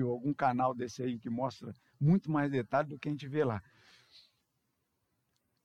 algum 0.02 0.34
canal 0.34 0.74
desse 0.74 1.02
aí 1.02 1.18
que 1.18 1.30
mostra 1.30 1.74
muito 2.00 2.30
mais 2.30 2.52
detalhe 2.52 2.90
do 2.90 3.00
que 3.00 3.08
a 3.08 3.12
gente 3.12 3.28
vê 3.28 3.46
lá. 3.46 3.64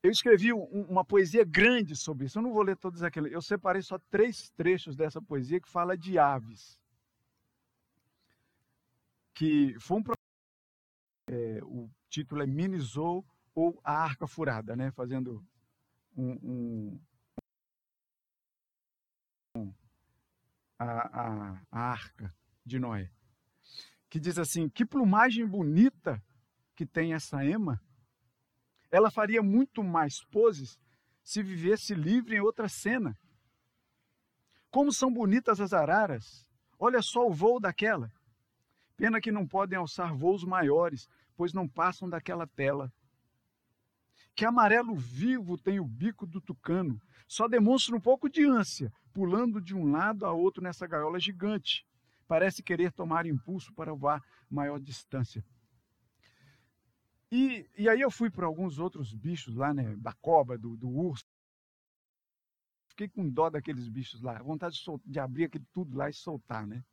Eu 0.07 0.13
escrevi 0.13 0.53
um, 0.53 0.63
uma 0.89 1.05
poesia 1.05 1.45
grande 1.45 1.97
sobre 1.97 2.27
isso. 2.27 2.39
Eu 2.39 2.43
não 2.45 2.53
vou 2.53 2.63
ler 2.63 2.77
todos 2.77 3.03
aqueles. 3.03 3.33
Eu 3.33 3.43
separei 3.43 3.83
só 3.83 3.99
três 3.99 4.51
trechos 4.51 4.95
dessa 4.95 5.21
poesia 5.21 5.61
que 5.61 5.69
fala 5.69 5.99
de 5.99 6.17
aves. 6.17 6.81
Que 9.35 9.75
foi 9.81 9.99
um 9.99 10.05
é, 11.29 11.59
o 11.65 11.91
título 12.09 12.41
é 12.41 12.47
Minizou 12.47 13.27
ou 13.53 13.81
a 13.83 13.95
Arca 13.95 14.29
Furada, 14.29 14.77
né? 14.77 14.93
Fazendo 14.93 15.45
um, 16.17 17.01
um, 19.57 19.75
a, 20.79 20.85
a, 20.85 21.63
a 21.69 21.81
arca 21.81 22.33
de 22.65 22.79
Noé, 22.79 23.11
que 24.09 24.21
diz 24.21 24.39
assim: 24.39 24.69
que 24.69 24.87
plumagem 24.87 25.45
bonita 25.45 26.23
que 26.77 26.87
tem 26.87 27.13
essa 27.13 27.45
ema. 27.45 27.83
Ela 28.91 29.11
faria 29.11 29.43
muito 29.43 29.83
mais 29.83 30.25
poses 30.25 30.79
se 31.23 31.43
vivesse 31.43 31.95
livre 31.95 32.37
em 32.37 32.41
outra 32.41 32.69
cena. 32.69 33.19
Como 34.71 34.93
são 34.93 35.13
bonitas 35.13 35.61
as 35.61 35.73
araras! 35.73 36.47
Olha 36.79 37.01
só 37.01 37.27
o 37.27 37.33
voo 37.33 37.59
daquela. 37.59 38.13
Pena 38.97 39.21
que 39.21 39.33
não 39.33 39.47
podem 39.47 39.79
alçar 39.79 40.15
voos 40.15 40.45
maiores, 40.45 41.09
pois 41.37 41.53
não 41.53 41.69
passam 41.69 42.09
daquela 42.09 42.47
tela. 42.47 42.93
Que 44.35 44.45
amarelo 44.45 44.95
vivo 44.95 45.57
tem 45.57 45.81
o 45.81 45.85
bico 45.85 46.27
do 46.27 46.41
tucano, 46.41 47.01
só 47.27 47.49
demonstra 47.49 47.97
um 47.97 48.01
pouco 48.01 48.29
de 48.29 48.45
ânsia, 48.45 48.93
pulando 49.13 49.61
de 49.61 49.75
um 49.75 49.91
lado 49.91 50.27
a 50.27 50.33
outro 50.33 50.63
nessa 50.63 50.87
gaiola 50.87 51.19
gigante. 51.19 51.87
Parece 52.29 52.63
querer 52.63 52.93
tomar 52.93 53.25
impulso 53.27 53.73
para 53.73 53.95
voar 53.95 54.23
maior 54.51 54.79
distância. 54.79 55.45
E, 57.31 57.69
e 57.77 57.89
aí 57.89 58.01
eu 58.01 58.11
fui 58.11 58.31
para 58.31 58.47
alguns 58.47 58.79
outros 58.79 59.13
bichos 59.13 59.55
lá, 59.55 59.75
né? 59.75 59.97
Da 59.97 60.13
cobra, 60.13 60.57
do, 60.57 60.77
do 60.77 60.89
urso. 60.89 61.25
Fiquei 62.89 63.09
com 63.09 63.29
dó 63.29 63.51
daqueles 63.51 63.89
bichos 63.89 64.23
lá. 64.23 64.41
Vontade 64.43 64.77
de, 64.77 64.85
de 65.05 65.19
abrir 65.19 65.45
aquele 65.45 65.67
tudo 65.73 65.97
lá 65.97 66.09
e 66.09 66.13
soltar, 66.13 66.67
né? 66.67 66.85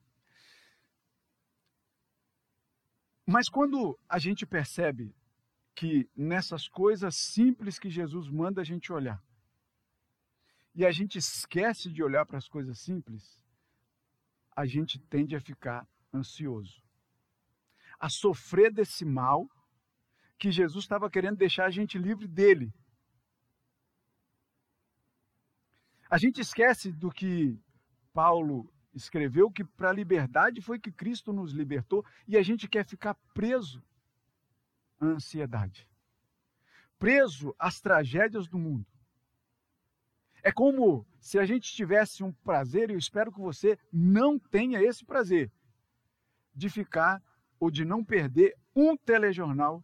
Mas 3.26 3.48
quando 3.48 3.98
a 4.10 4.20
gente 4.20 4.46
percebe 4.46 5.16
que 5.74 6.10
nessas 6.16 6.68
coisas 6.68 7.16
simples 7.16 7.80
que 7.80 7.90
Jesus 7.90 8.28
manda 8.28 8.62
a 8.62 8.64
gente 8.64 8.92
olhar, 8.92 9.24
e 10.76 10.86
a 10.86 10.92
gente 10.92 11.18
esquece 11.18 11.90
de 11.92 12.04
olhar 12.04 12.26
para 12.26 12.38
as 12.38 12.48
coisas 12.48 12.80
simples, 12.80 13.40
a 14.56 14.66
gente 14.66 15.00
tende 15.00 15.36
a 15.36 15.42
ficar 15.42 15.88
ansioso, 16.14 16.82
a 18.00 18.10
sofrer 18.10 18.72
desse 18.72 19.06
mal 19.06 19.50
que 20.38 20.52
Jesus 20.52 20.84
estava 20.84 21.10
querendo 21.10 21.38
deixar 21.38 21.66
a 21.66 21.72
gente 21.72 21.98
livre 21.98 22.28
dele. 22.28 22.74
A 26.10 26.18
gente 26.18 26.42
esquece 26.42 26.92
do 26.92 27.10
que 27.10 27.60
Paulo 28.14 28.72
escreveu, 28.94 29.50
que 29.50 29.64
para 29.64 29.90
a 29.90 29.94
liberdade 29.94 30.62
foi 30.62 30.80
que 30.80 30.92
Cristo 30.92 31.34
nos 31.34 31.52
libertou, 31.52 32.06
e 32.28 32.38
a 32.38 32.44
gente 32.44 32.68
quer 32.68 32.86
ficar 32.86 33.16
preso 33.34 33.84
à 35.00 35.06
ansiedade, 35.06 35.88
preso 37.00 37.56
às 37.58 37.82
tragédias 37.82 38.48
do 38.48 38.60
mundo. 38.60 38.86
É 40.44 40.52
como 40.52 41.08
se 41.20 41.40
a 41.40 41.46
gente 41.46 41.74
tivesse 41.74 42.24
um 42.24 42.32
prazer, 42.32 42.90
e 42.90 42.94
eu 42.94 43.00
espero 43.00 43.32
que 43.32 43.40
você 43.40 43.80
não 43.92 44.38
tenha 44.38 44.84
esse 44.84 45.04
prazer, 45.04 45.52
de 46.54 46.70
ficar 46.70 47.24
ou 47.60 47.72
de 47.72 47.84
não 47.84 48.04
perder 48.04 48.56
um 48.76 48.96
telejornal 48.96 49.84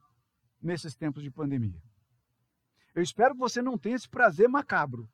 nesses 0.61 0.95
tempos 0.95 1.23
de 1.23 1.31
pandemia. 1.31 1.81
Eu 2.93 3.01
espero 3.01 3.33
que 3.33 3.39
você 3.39 3.61
não 3.61 3.77
tenha 3.77 3.95
esse 3.95 4.09
prazer 4.09 4.47
macabro. 4.49 5.09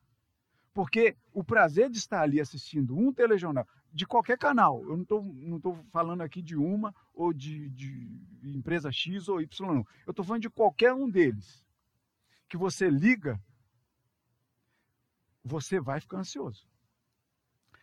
Porque 0.74 1.16
o 1.32 1.42
prazer 1.42 1.90
de 1.90 1.98
estar 1.98 2.22
ali 2.22 2.42
assistindo 2.42 2.98
um 2.98 3.14
telejornal, 3.14 3.66
de 3.94 4.06
qualquer 4.06 4.38
canal, 4.38 4.84
eu 4.84 4.98
não 4.98 5.04
estou 5.04 5.24
não 5.24 5.58
tô 5.58 5.74
falando 5.90 6.20
aqui 6.20 6.42
de 6.42 6.58
uma 6.58 6.94
ou 7.14 7.32
de, 7.32 7.70
de 7.70 8.22
empresa 8.44 8.92
X 8.92 9.30
ou 9.30 9.40
Y, 9.40 9.74
não. 9.74 9.88
Eu 10.06 10.12
estou 10.12 10.26
falando 10.26 10.42
de 10.42 10.50
qualquer 10.50 10.94
um 10.94 11.10
deles. 11.10 11.66
Que 12.50 12.58
você 12.58 12.90
liga, 12.90 13.42
você 15.42 15.80
vai 15.80 16.02
ficar 16.02 16.18
ansioso. 16.18 16.68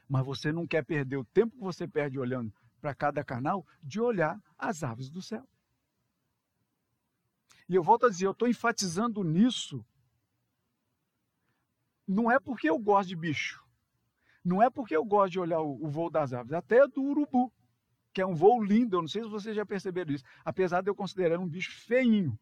Mas 0.07 0.27
você 0.27 0.53
não 0.53 0.67
quer 0.67 0.85
perder 0.85 1.17
o 1.17 1.25
tempo 1.25 1.57
que 1.57 1.63
você 1.63 1.89
perde 1.89 2.19
olhando 2.19 2.53
para 2.79 2.95
cada 2.95 3.25
canal 3.25 3.67
de 3.83 4.01
olhar 4.01 4.39
as 4.59 4.83
aves 4.83 5.09
do 5.09 5.23
céu. 5.23 5.49
E 7.69 7.75
eu 7.75 7.83
volto 7.83 8.07
a 8.07 8.11
dizer, 8.11 8.27
eu 8.27 8.33
estou 8.33 8.49
enfatizando 8.49 9.23
nisso. 9.23 9.85
Não 12.07 12.31
é 12.31 12.39
porque 12.39 12.69
eu 12.69 12.79
gosto 12.79 13.09
de 13.09 13.17
bicho. 13.17 13.63
Não 14.45 14.63
é 14.63 14.69
porque 14.69 14.97
eu 14.97 15.05
gosto 15.05 15.33
de 15.33 15.41
olhar 15.41 15.61
o, 15.61 15.85
o 15.85 15.89
voo 15.89 16.11
das 16.11 16.33
aves, 16.33 16.53
até 16.53 16.87
do 16.89 17.03
urubu, 17.03 17.53
que 18.13 18.21
é 18.21 18.27
um 18.27 18.35
voo 18.35 18.63
lindo. 18.63 18.97
Eu 18.97 19.03
não 19.03 19.09
sei 19.09 19.23
se 19.23 19.29
vocês 19.29 19.55
já 19.55 19.65
perceberam 19.65 20.13
isso, 20.13 20.25
apesar 20.45 20.83
de 20.83 20.91
eu 20.91 20.95
considerar 20.95 21.39
um 21.39 21.49
bicho 21.49 21.73
feinho. 21.87 22.39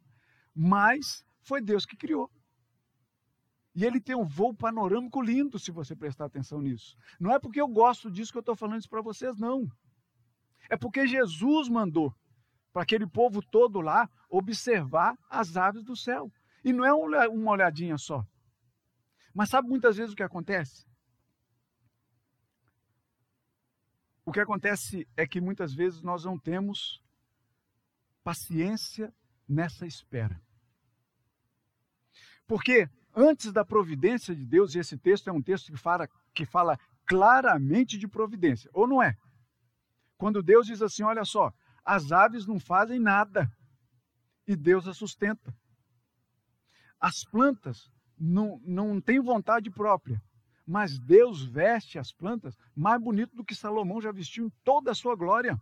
Mas 0.55 1.25
foi 1.43 1.61
Deus 1.61 1.85
que 1.85 1.97
criou. 1.97 2.31
E 3.75 3.85
ele 3.85 4.01
tem 4.01 4.17
um 4.17 4.27
voo 4.27 4.53
panorâmico 4.55 5.21
lindo, 5.21 5.59
se 5.59 5.71
você 5.71 5.95
prestar 5.95 6.25
atenção 6.25 6.61
nisso. 6.61 6.97
Não 7.21 7.33
é 7.33 7.39
porque 7.39 7.61
eu 7.61 7.69
gosto 7.69 8.11
disso 8.11 8.33
que 8.33 8.39
eu 8.39 8.41
estou 8.41 8.57
falando 8.57 8.81
isso 8.81 8.89
para 8.89 9.03
vocês, 9.03 9.37
não. 9.37 9.71
É 10.69 10.77
porque 10.77 11.07
Jesus 11.07 11.69
mandou 11.69 12.15
para 12.73 12.83
aquele 12.83 13.07
povo 13.07 13.43
todo 13.43 13.81
lá 13.81 14.09
observar 14.29 15.19
as 15.29 15.57
aves 15.57 15.83
do 15.83 15.97
céu. 15.97 16.33
E 16.65 16.73
não 16.73 16.85
é 16.85 17.29
uma 17.29 17.53
olhadinha 17.53 17.97
só. 17.99 18.25
Mas 19.35 19.49
sabe 19.49 19.69
muitas 19.69 19.97
vezes 19.97 20.13
o 20.13 20.17
que 20.17 20.23
acontece? 20.23 20.87
O 24.25 24.33
que 24.33 24.41
acontece 24.41 25.09
é 25.17 25.27
que 25.27 25.41
muitas 25.41 25.75
vezes 25.75 26.03
nós 26.03 26.25
não 26.25 26.39
temos 26.39 27.03
paciência 28.23 29.13
nessa 29.49 29.87
espera. 29.87 30.41
Porque 32.47 32.89
antes 33.15 33.53
da 33.53 33.65
providência 33.65 34.35
de 34.35 34.45
Deus, 34.45 34.75
e 34.75 34.79
esse 34.79 34.97
texto 34.99 35.29
é 35.29 35.33
um 35.33 35.43
texto 35.43 35.73
que 35.73 35.79
fala, 35.79 36.09
que 36.35 36.45
fala 36.45 36.79
claramente 37.07 37.99
de 37.99 38.07
providência, 38.07 38.71
ou 38.73 38.87
não 38.87 39.03
é? 39.03 39.17
Quando 40.17 40.43
Deus 40.43 40.67
diz 40.67 40.83
assim: 40.83 41.03
olha 41.03 41.25
só, 41.25 41.53
as 41.91 42.13
aves 42.13 42.47
não 42.47 42.61
fazem 42.61 43.01
nada 43.01 43.51
e 44.47 44.55
Deus 44.55 44.87
as 44.87 44.97
sustenta. 44.97 45.53
As 47.01 47.25
plantas 47.25 47.91
não, 48.17 48.61
não 48.65 49.01
têm 49.01 49.19
vontade 49.19 49.69
própria, 49.73 50.23
mas 50.65 51.01
Deus 51.01 51.43
veste 51.43 51.99
as 51.99 52.13
plantas 52.13 52.57
mais 52.77 53.03
bonito 53.03 53.35
do 53.35 53.45
que 53.45 53.57
Salomão 53.57 54.01
já 54.01 54.13
vestiu 54.13 54.47
em 54.47 54.53
toda 54.63 54.93
a 54.93 54.95
sua 54.95 55.17
glória. 55.17 55.61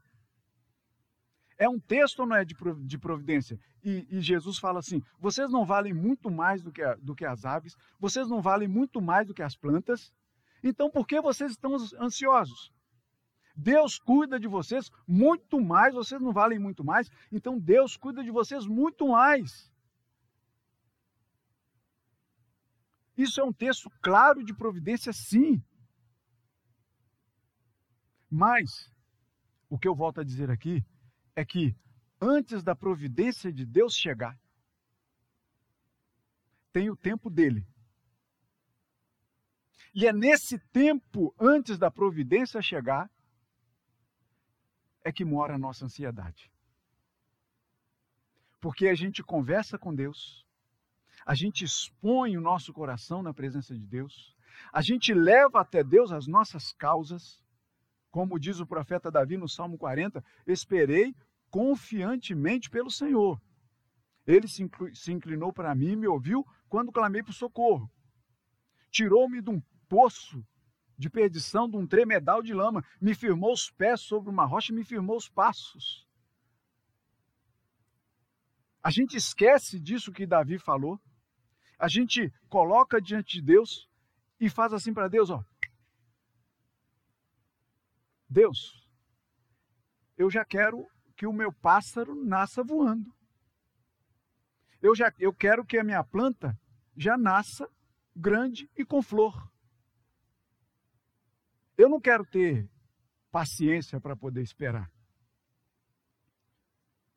É 1.57 1.67
um 1.67 1.81
texto 1.81 2.27
não 2.27 2.37
é 2.37 2.45
de 2.45 2.99
providência? 2.99 3.59
E, 3.83 4.07
e, 4.11 4.21
Jesus 4.21 4.59
fala 4.59 4.81
assim: 4.81 5.03
vocês 5.19 5.51
não 5.51 5.65
valem 5.65 5.95
muito 5.95 6.31
mais 6.31 6.63
do 6.63 6.71
que, 6.71 6.83
a, 6.83 6.95
do 6.97 7.15
que 7.15 7.25
as 7.25 7.47
aves, 7.47 7.75
vocês 7.99 8.29
não 8.29 8.43
valem 8.43 8.69
muito 8.69 9.01
mais 9.01 9.27
do 9.27 9.33
que 9.33 9.43
as 9.43 9.57
plantas, 9.57 10.13
então 10.63 10.91
por 10.91 11.07
que 11.07 11.23
vocês 11.23 11.53
estão 11.53 11.75
ansiosos? 11.99 12.71
Deus 13.59 13.99
cuida 13.99 14.39
de 14.39 14.47
vocês 14.47 14.89
muito 15.05 15.61
mais, 15.61 15.93
vocês 15.93 16.21
não 16.21 16.33
valem 16.33 16.61
muito 16.61 16.85
mais, 16.85 17.11
então 17.33 17.59
Deus 17.59 17.97
cuida 17.97 18.23
de 18.23 18.31
vocês 18.31 18.65
muito 18.67 19.09
mais. 19.09 19.69
Isso 23.17 23.41
é 23.41 23.45
um 23.45 23.53
texto 23.53 23.91
claro 24.01 24.45
de 24.45 24.55
providência, 24.55 25.13
sim. 25.13 25.61
Mas, 28.31 28.93
o 29.69 29.77
que 29.77 29.89
eu 29.89 29.95
volto 29.95 30.21
a 30.21 30.25
dizer 30.25 30.53
aqui 30.53 30.85
é 31.35 31.45
que 31.45 31.75
antes 32.21 32.63
da 32.63 32.77
providência 32.77 33.53
de 33.53 33.67
Deus 33.67 33.93
chegar, 33.93 34.39
tem 36.73 36.91
o 36.91 36.97
tempo 36.97 37.29
dele. 37.29 37.67
E 39.93 40.07
é 40.07 40.13
nesse 40.13 40.61
tempo, 40.71 41.35
antes 41.41 41.77
da 41.77 41.91
providência 41.91 42.63
chegar, 42.63 43.11
é 45.09 45.13
que 45.13 45.25
mora 45.25 45.55
a 45.55 45.59
nossa 45.59 45.87
ansiedade. 45.87 46.53
Porque 48.61 48.89
a 48.89 48.95
gente 48.95 49.23
conversa 49.23 49.79
com 49.79 49.95
Deus, 49.95 50.47
a 51.25 51.35
gente 51.35 51.65
expõe 51.65 52.37
o 52.37 52.41
nosso 52.41 52.73
coração 52.75 53.23
na 53.23 53.33
presença 53.33 53.75
de 53.75 53.87
Deus, 53.87 54.37
a 54.71 54.83
gente 54.83 55.15
leva 55.15 55.61
até 55.61 55.83
Deus 55.83 56.13
as 56.13 56.27
nossas 56.27 56.73
causas, 56.73 57.43
como 58.11 58.39
diz 58.39 58.61
o 58.61 58.67
profeta 58.67 59.11
Davi 59.11 59.39
no 59.39 59.49
Salmo 59.49 59.79
40, 59.79 60.23
esperei 60.47 61.15
confiantemente 61.51 62.69
pelo 62.69 62.91
Senhor. 62.91 63.41
Ele 64.27 64.47
se 64.47 65.13
inclinou 65.13 65.55
para 65.55 65.75
mim 65.75 65.93
e 65.93 65.97
me 65.97 66.07
ouviu 66.07 66.47
quando 66.69 66.93
clamei 66.93 67.23
por 67.23 67.33
socorro. 67.33 67.91
Tirou-me 68.91 69.41
de 69.41 69.49
um 69.49 69.63
poço 69.89 70.45
de 70.99 71.09
perdição, 71.09 71.69
de 71.71 71.77
um 71.77 71.87
tremedal 71.87 72.43
de 72.43 72.53
lama, 72.53 72.85
me 73.01 73.15
firmou 73.15 73.53
os 73.53 73.71
pés 73.71 74.01
sobre 74.01 74.29
uma 74.29 74.45
rocha 74.45 74.73
e 74.73 74.75
me 74.75 74.85
firmou 74.85 75.17
os 75.17 75.29
passos. 75.29 76.07
A 78.83 78.91
gente 78.91 79.17
esquece 79.17 79.79
disso 79.79 80.13
que 80.13 80.27
Davi 80.27 80.59
falou. 80.59 81.01
A 81.79 81.87
gente 81.87 82.33
coloca 82.49 83.01
diante 83.01 83.35
de 83.35 83.43
Deus 83.43 83.89
e 84.41 84.51
faz 84.51 84.73
assim 84.73 84.93
para 84.93 85.09
Deus, 85.09 85.31
ó. 85.31 85.45
Deus, 88.29 88.87
eu 90.17 90.29
já 90.29 90.45
quero 90.45 90.87
que 91.17 91.27
o 91.27 91.33
meu 91.33 91.53
pássaro 91.53 92.15
nasça 92.15 92.63
voando. 92.63 93.13
Eu 94.83 94.95
já 94.95 95.13
eu 95.19 95.33
quero 95.33 95.65
que 95.65 95.79
a 95.79 95.85
minha 95.85 96.03
planta 96.03 96.59
já 96.97 97.17
nasça 97.17 97.69
grande 98.15 98.69
e 98.77 98.85
com 98.85 99.01
flor. 99.01 99.49
Eu 101.79 101.89
não 101.89 102.01
quero 102.01 102.27
ter 102.27 102.69
paciência 103.31 104.01
para 104.01 104.17
poder 104.17 104.43
esperar. 104.43 104.91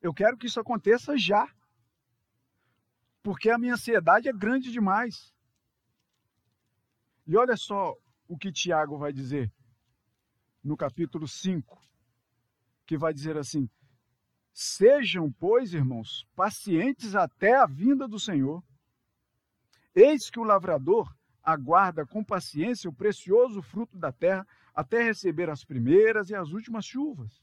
Eu 0.00 0.14
quero 0.14 0.38
que 0.38 0.46
isso 0.46 0.60
aconteça 0.60 1.18
já. 1.18 1.52
Porque 3.24 3.50
a 3.50 3.58
minha 3.58 3.74
ansiedade 3.74 4.28
é 4.28 4.32
grande 4.32 4.70
demais. 4.70 5.34
E 7.26 7.36
olha 7.36 7.56
só 7.56 7.96
o 8.28 8.38
que 8.38 8.52
Tiago 8.52 8.96
vai 8.96 9.12
dizer 9.12 9.52
no 10.62 10.76
capítulo 10.76 11.26
5, 11.26 11.80
que 12.86 12.96
vai 12.96 13.12
dizer 13.12 13.36
assim: 13.36 13.68
Sejam, 14.52 15.30
pois, 15.32 15.74
irmãos, 15.74 16.24
pacientes 16.36 17.16
até 17.16 17.56
a 17.56 17.66
vinda 17.66 18.06
do 18.06 18.18
Senhor. 18.18 18.62
Eis 19.94 20.30
que 20.30 20.38
o 20.38 20.44
lavrador 20.44 21.12
aguarda 21.42 22.06
com 22.06 22.22
paciência 22.24 22.88
o 22.88 22.92
precioso 22.92 23.62
fruto 23.62 23.98
da 23.98 24.12
terra 24.12 24.46
até 24.74 25.02
receber 25.02 25.50
as 25.50 25.64
primeiras 25.64 26.30
e 26.30 26.34
as 26.34 26.50
últimas 26.50 26.84
chuvas. 26.84 27.42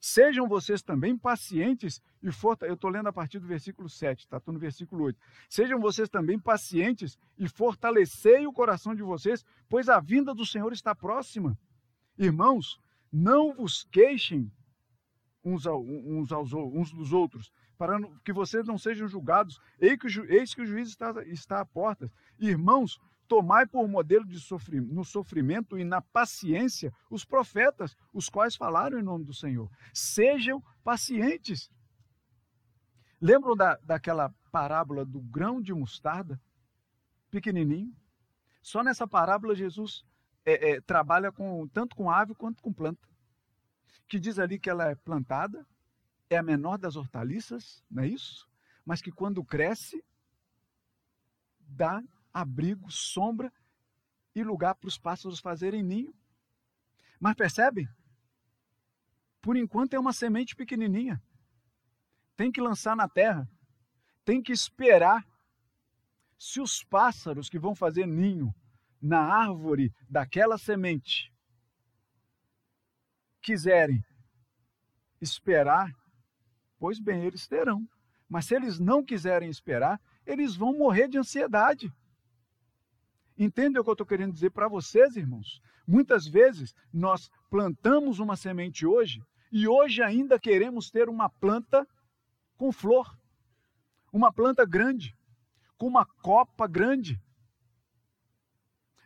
Sejam 0.00 0.48
vocês 0.48 0.82
também 0.82 1.16
pacientes 1.16 2.00
e 2.22 2.32
fortalecidos. 2.32 2.70
Eu 2.70 2.74
estou 2.74 2.90
lendo 2.90 3.08
a 3.08 3.12
partir 3.12 3.38
do 3.38 3.46
versículo 3.46 3.88
7, 3.88 4.20
está? 4.20 4.38
Estou 4.38 4.54
no 4.54 4.58
versículo 4.58 5.04
8. 5.04 5.20
Sejam 5.48 5.78
vocês 5.78 6.08
também 6.08 6.38
pacientes 6.38 7.18
e 7.36 7.46
fortalecei 7.46 8.46
o 8.46 8.52
coração 8.52 8.94
de 8.94 9.02
vocês, 9.02 9.44
pois 9.68 9.90
a 9.90 10.00
vinda 10.00 10.34
do 10.34 10.46
Senhor 10.46 10.72
está 10.72 10.94
próxima. 10.94 11.58
Irmãos, 12.16 12.80
não 13.12 13.52
vos 13.52 13.84
queixem 13.84 14.50
uns, 15.44 15.66
ao, 15.66 15.82
uns, 15.82 16.32
aos, 16.32 16.52
uns 16.54 16.92
dos 16.92 17.12
outros, 17.12 17.52
para 17.76 17.98
que 18.24 18.32
vocês 18.32 18.66
não 18.66 18.78
sejam 18.78 19.06
julgados. 19.06 19.60
Eis 19.78 19.98
que 19.98 20.06
o, 20.06 20.32
eis 20.32 20.54
que 20.54 20.62
o 20.62 20.66
juiz 20.66 20.88
está, 20.88 21.12
está 21.26 21.60
à 21.60 21.66
porta. 21.66 22.10
Irmãos, 22.38 22.98
tomai 23.30 23.64
por 23.64 23.86
modelo 23.86 24.26
de 24.26 24.36
no 24.80 25.04
sofrimento 25.04 25.78
e 25.78 25.84
na 25.84 26.02
paciência 26.02 26.92
os 27.08 27.24
profetas, 27.24 27.96
os 28.12 28.28
quais 28.28 28.56
falaram 28.56 28.98
em 28.98 29.04
nome 29.04 29.24
do 29.24 29.32
Senhor. 29.32 29.70
Sejam 29.94 30.60
pacientes. 30.82 31.70
Lembram 33.20 33.54
da, 33.54 33.76
daquela 33.84 34.34
parábola 34.50 35.04
do 35.04 35.20
grão 35.20 35.62
de 35.62 35.72
mostarda? 35.72 36.40
Pequenininho. 37.30 37.94
Só 38.60 38.82
nessa 38.82 39.06
parábola 39.06 39.54
Jesus 39.54 40.04
é, 40.44 40.72
é, 40.72 40.80
trabalha 40.80 41.30
com, 41.30 41.68
tanto 41.68 41.94
com 41.94 42.10
ave 42.10 42.34
quanto 42.34 42.60
com 42.60 42.72
planta. 42.72 43.08
Que 44.08 44.18
diz 44.18 44.40
ali 44.40 44.58
que 44.58 44.68
ela 44.68 44.90
é 44.90 44.96
plantada, 44.96 45.64
é 46.28 46.36
a 46.36 46.42
menor 46.42 46.78
das 46.78 46.96
hortaliças, 46.96 47.84
não 47.88 48.02
é 48.02 48.08
isso? 48.08 48.48
Mas 48.84 49.00
que 49.00 49.12
quando 49.12 49.44
cresce, 49.44 50.04
dá 51.60 52.02
abrigo, 52.32 52.90
sombra 52.90 53.52
e 54.34 54.42
lugar 54.42 54.74
para 54.74 54.88
os 54.88 54.98
pássaros 54.98 55.40
fazerem 55.40 55.82
ninho. 55.82 56.14
Mas 57.18 57.34
percebem? 57.34 57.88
Por 59.42 59.56
enquanto 59.56 59.94
é 59.94 59.98
uma 59.98 60.12
semente 60.12 60.54
pequenininha. 60.54 61.22
Tem 62.36 62.50
que 62.50 62.60
lançar 62.60 62.96
na 62.96 63.08
terra. 63.08 63.48
Tem 64.24 64.42
que 64.42 64.52
esperar. 64.52 65.26
Se 66.38 66.60
os 66.60 66.82
pássaros 66.84 67.48
que 67.48 67.58
vão 67.58 67.74
fazer 67.74 68.06
ninho 68.06 68.54
na 69.00 69.20
árvore 69.20 69.92
daquela 70.08 70.56
semente 70.56 71.32
quiserem 73.42 74.02
esperar, 75.20 75.90
pois 76.78 76.98
bem, 76.98 77.24
eles 77.24 77.46
terão. 77.46 77.86
Mas 78.28 78.46
se 78.46 78.54
eles 78.54 78.78
não 78.78 79.04
quiserem 79.04 79.50
esperar, 79.50 80.00
eles 80.24 80.54
vão 80.54 80.76
morrer 80.76 81.08
de 81.08 81.18
ansiedade. 81.18 81.92
Entende 83.40 83.78
o 83.78 83.82
que 83.82 83.88
eu 83.88 83.94
estou 83.94 84.06
querendo 84.06 84.34
dizer 84.34 84.50
para 84.50 84.68
vocês, 84.68 85.16
irmãos? 85.16 85.62
Muitas 85.86 86.26
vezes 86.26 86.74
nós 86.92 87.30
plantamos 87.48 88.18
uma 88.18 88.36
semente 88.36 88.84
hoje 88.84 89.22
e 89.50 89.66
hoje 89.66 90.02
ainda 90.02 90.38
queremos 90.38 90.90
ter 90.90 91.08
uma 91.08 91.30
planta 91.30 91.88
com 92.58 92.70
flor, 92.70 93.18
uma 94.12 94.30
planta 94.30 94.66
grande, 94.66 95.16
com 95.78 95.86
uma 95.86 96.04
copa 96.04 96.66
grande. 96.66 97.18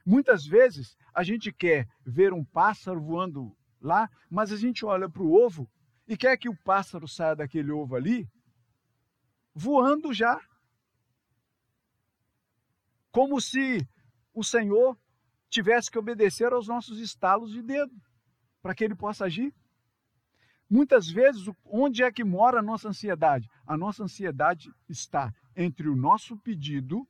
Muitas 0.04 0.44
vezes 0.44 0.96
a 1.14 1.22
gente 1.22 1.52
quer 1.52 1.86
ver 2.04 2.32
um 2.32 2.44
pássaro 2.44 3.00
voando 3.00 3.56
lá, 3.80 4.10
mas 4.28 4.50
a 4.50 4.56
gente 4.56 4.84
olha 4.84 5.08
para 5.08 5.22
o 5.22 5.32
ovo 5.32 5.70
e 6.08 6.16
quer 6.16 6.36
que 6.36 6.48
o 6.48 6.58
pássaro 6.64 7.06
saia 7.06 7.36
daquele 7.36 7.70
ovo 7.70 7.94
ali 7.94 8.28
voando 9.54 10.12
já. 10.12 10.40
Como 13.12 13.40
se 13.40 13.86
o 14.34 14.42
Senhor 14.42 14.98
tivesse 15.48 15.90
que 15.90 15.98
obedecer 15.98 16.52
aos 16.52 16.66
nossos 16.66 16.98
estalos 16.98 17.52
de 17.52 17.62
dedo 17.62 17.94
para 18.60 18.74
que 18.74 18.82
ele 18.82 18.94
possa 18.94 19.26
agir. 19.26 19.54
Muitas 20.68 21.08
vezes, 21.08 21.48
onde 21.64 22.02
é 22.02 22.10
que 22.10 22.24
mora 22.24 22.58
a 22.58 22.62
nossa 22.62 22.88
ansiedade? 22.88 23.48
A 23.66 23.76
nossa 23.76 24.02
ansiedade 24.02 24.72
está 24.88 25.32
entre 25.54 25.88
o 25.88 25.94
nosso 25.94 26.36
pedido, 26.38 27.06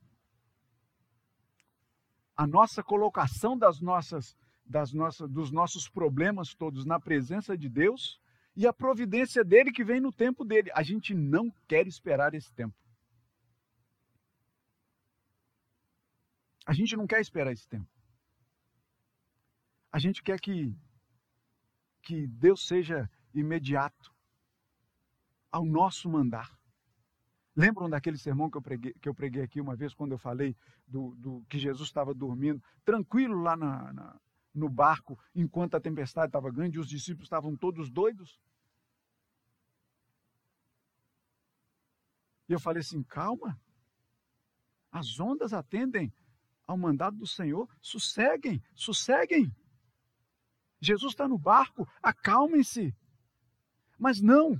a 2.37 2.45
nossa 2.45 2.83
colocação 2.83 3.57
das 3.57 3.79
nossas, 3.79 4.37
das 4.65 4.93
nossas, 4.93 5.29
dos 5.29 5.51
nossos 5.51 5.89
problemas 5.89 6.53
todos 6.53 6.85
na 6.85 6.99
presença 6.99 7.57
de 7.57 7.69
Deus 7.69 8.19
e 8.55 8.67
a 8.67 8.73
providência 8.73 9.43
dele 9.43 9.71
que 9.71 9.83
vem 9.83 9.99
no 9.99 10.11
tempo 10.11 10.45
dele. 10.45 10.69
A 10.75 10.83
gente 10.83 11.13
não 11.15 11.51
quer 11.67 11.87
esperar 11.87 12.33
esse 12.33 12.53
tempo. 12.53 12.75
A 16.65 16.73
gente 16.73 16.95
não 16.95 17.05
quer 17.05 17.21
esperar 17.21 17.51
esse 17.51 17.67
tempo. 17.67 17.87
A 19.91 19.99
gente 19.99 20.23
quer 20.23 20.39
que, 20.39 20.75
que 22.01 22.27
Deus 22.27 22.67
seja 22.67 23.09
imediato 23.33 24.13
ao 25.51 25.63
nosso 25.63 26.09
mandar. 26.09 26.57
Lembram 27.55 27.89
daquele 27.89 28.17
sermão 28.17 28.49
que 28.49 28.57
eu 28.57 28.61
preguei, 28.61 28.93
que 28.93 29.07
eu 29.07 29.13
preguei 29.13 29.41
aqui 29.43 29.61
uma 29.61 29.75
vez, 29.75 29.93
quando 29.93 30.11
eu 30.11 30.17
falei 30.17 30.57
do, 30.85 31.15
do 31.15 31.45
que 31.47 31.57
Jesus 31.57 31.87
estava 31.87 32.13
dormindo, 32.13 32.61
tranquilo 32.83 33.41
lá 33.41 33.55
na, 33.55 33.93
na, 33.93 34.19
no 34.53 34.67
barco, 34.67 35.17
enquanto 35.33 35.75
a 35.75 35.79
tempestade 35.79 36.27
estava 36.27 36.51
grande 36.51 36.75
e 36.75 36.79
os 36.79 36.89
discípulos 36.89 37.27
estavam 37.27 37.55
todos 37.55 37.89
doidos? 37.89 38.37
E 42.49 42.53
eu 42.53 42.59
falei 42.59 42.81
assim: 42.81 43.01
calma, 43.03 43.57
as 44.91 45.17
ondas 45.19 45.53
atendem 45.53 46.13
ao 46.67 46.77
mandado 46.77 47.17
do 47.17 47.27
Senhor, 47.27 47.69
sosseguem, 47.81 48.61
sosseguem. 48.73 49.51
Jesus 50.79 51.13
está 51.13 51.27
no 51.27 51.37
barco, 51.37 51.87
acalmem-se. 52.01 52.95
Mas 53.97 54.21
não, 54.21 54.59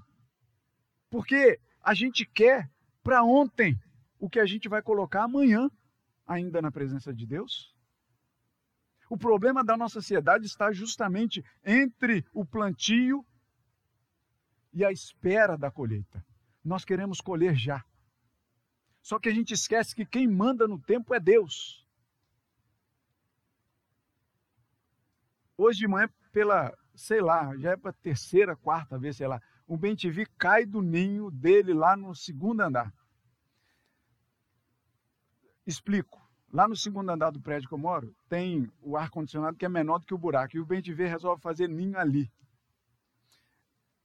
porque 1.09 1.59
a 1.81 1.93
gente 1.93 2.25
quer 2.25 2.69
para 3.03 3.23
ontem 3.23 3.79
o 4.19 4.29
que 4.29 4.39
a 4.39 4.45
gente 4.45 4.67
vai 4.67 4.81
colocar 4.81 5.23
amanhã, 5.23 5.69
ainda 6.25 6.61
na 6.61 6.71
presença 6.71 7.13
de 7.13 7.25
Deus. 7.25 7.75
O 9.09 9.17
problema 9.17 9.63
da 9.63 9.77
nossa 9.77 10.01
sociedade 10.01 10.45
está 10.45 10.71
justamente 10.71 11.43
entre 11.63 12.25
o 12.33 12.43
plantio 12.43 13.23
e 14.73 14.83
a 14.83 14.91
espera 14.91 15.57
da 15.57 15.69
colheita. 15.69 16.25
Nós 16.63 16.83
queremos 16.83 17.21
colher 17.21 17.55
já. 17.55 17.85
Só 19.01 19.19
que 19.19 19.29
a 19.29 19.31
gente 19.31 19.53
esquece 19.53 19.95
que 19.95 20.05
quem 20.05 20.27
manda 20.27 20.67
no 20.67 20.81
tempo 20.81 21.13
é 21.13 21.19
Deus. 21.19 21.84
Hoje 25.57 25.79
de 25.79 25.87
manhã, 25.87 26.09
pela, 26.31 26.73
sei 26.95 27.21
lá, 27.21 27.55
já 27.57 27.71
é 27.71 27.77
para 27.77 27.93
terceira, 27.93 28.55
quarta 28.55 28.97
vez, 28.97 29.17
sei 29.17 29.27
lá, 29.27 29.41
o 29.67 29.77
bem 29.77 29.95
cai 30.37 30.65
do 30.65 30.81
ninho 30.81 31.31
dele 31.31 31.73
lá 31.73 31.95
no 31.95 32.13
segundo 32.13 32.61
andar. 32.61 32.93
Explico. 35.65 36.23
Lá 36.51 36.67
no 36.67 36.75
segundo 36.75 37.09
andar 37.09 37.31
do 37.31 37.41
prédio 37.41 37.67
que 37.67 37.73
eu 37.73 37.77
moro, 37.77 38.15
tem 38.29 38.71
o 38.79 38.95
ar-condicionado 38.95 39.57
que 39.57 39.65
é 39.65 39.69
menor 39.69 39.99
do 39.99 40.05
que 40.05 40.13
o 40.13 40.17
buraco. 40.17 40.55
E 40.55 40.59
o 40.59 40.65
bem 40.65 40.81
resolve 40.81 41.41
fazer 41.41 41.67
ninho 41.67 41.97
ali. 41.97 42.31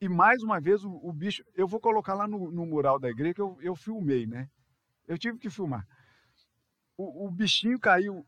E 0.01 0.09
mais 0.09 0.43
uma 0.43 0.59
vez 0.59 0.83
o, 0.83 0.91
o 0.91 1.13
bicho. 1.13 1.45
Eu 1.55 1.69
vou 1.69 1.79
colocar 1.79 2.15
lá 2.15 2.27
no, 2.27 2.51
no, 2.51 2.65
mural 2.65 2.99
da 2.99 3.11
igreja 3.11 3.35
que 3.35 3.43
eu, 3.43 3.59
eu 3.61 3.77
filmei, 3.77 4.27
né? 4.27 4.49
Eu 5.07 5.19
tive 5.19 5.39
que 5.39 5.51
filmar. 5.51 5.87
O, 6.97 7.27
o 7.27 7.31
bichinho 7.31 7.79
caiu 7.79 8.27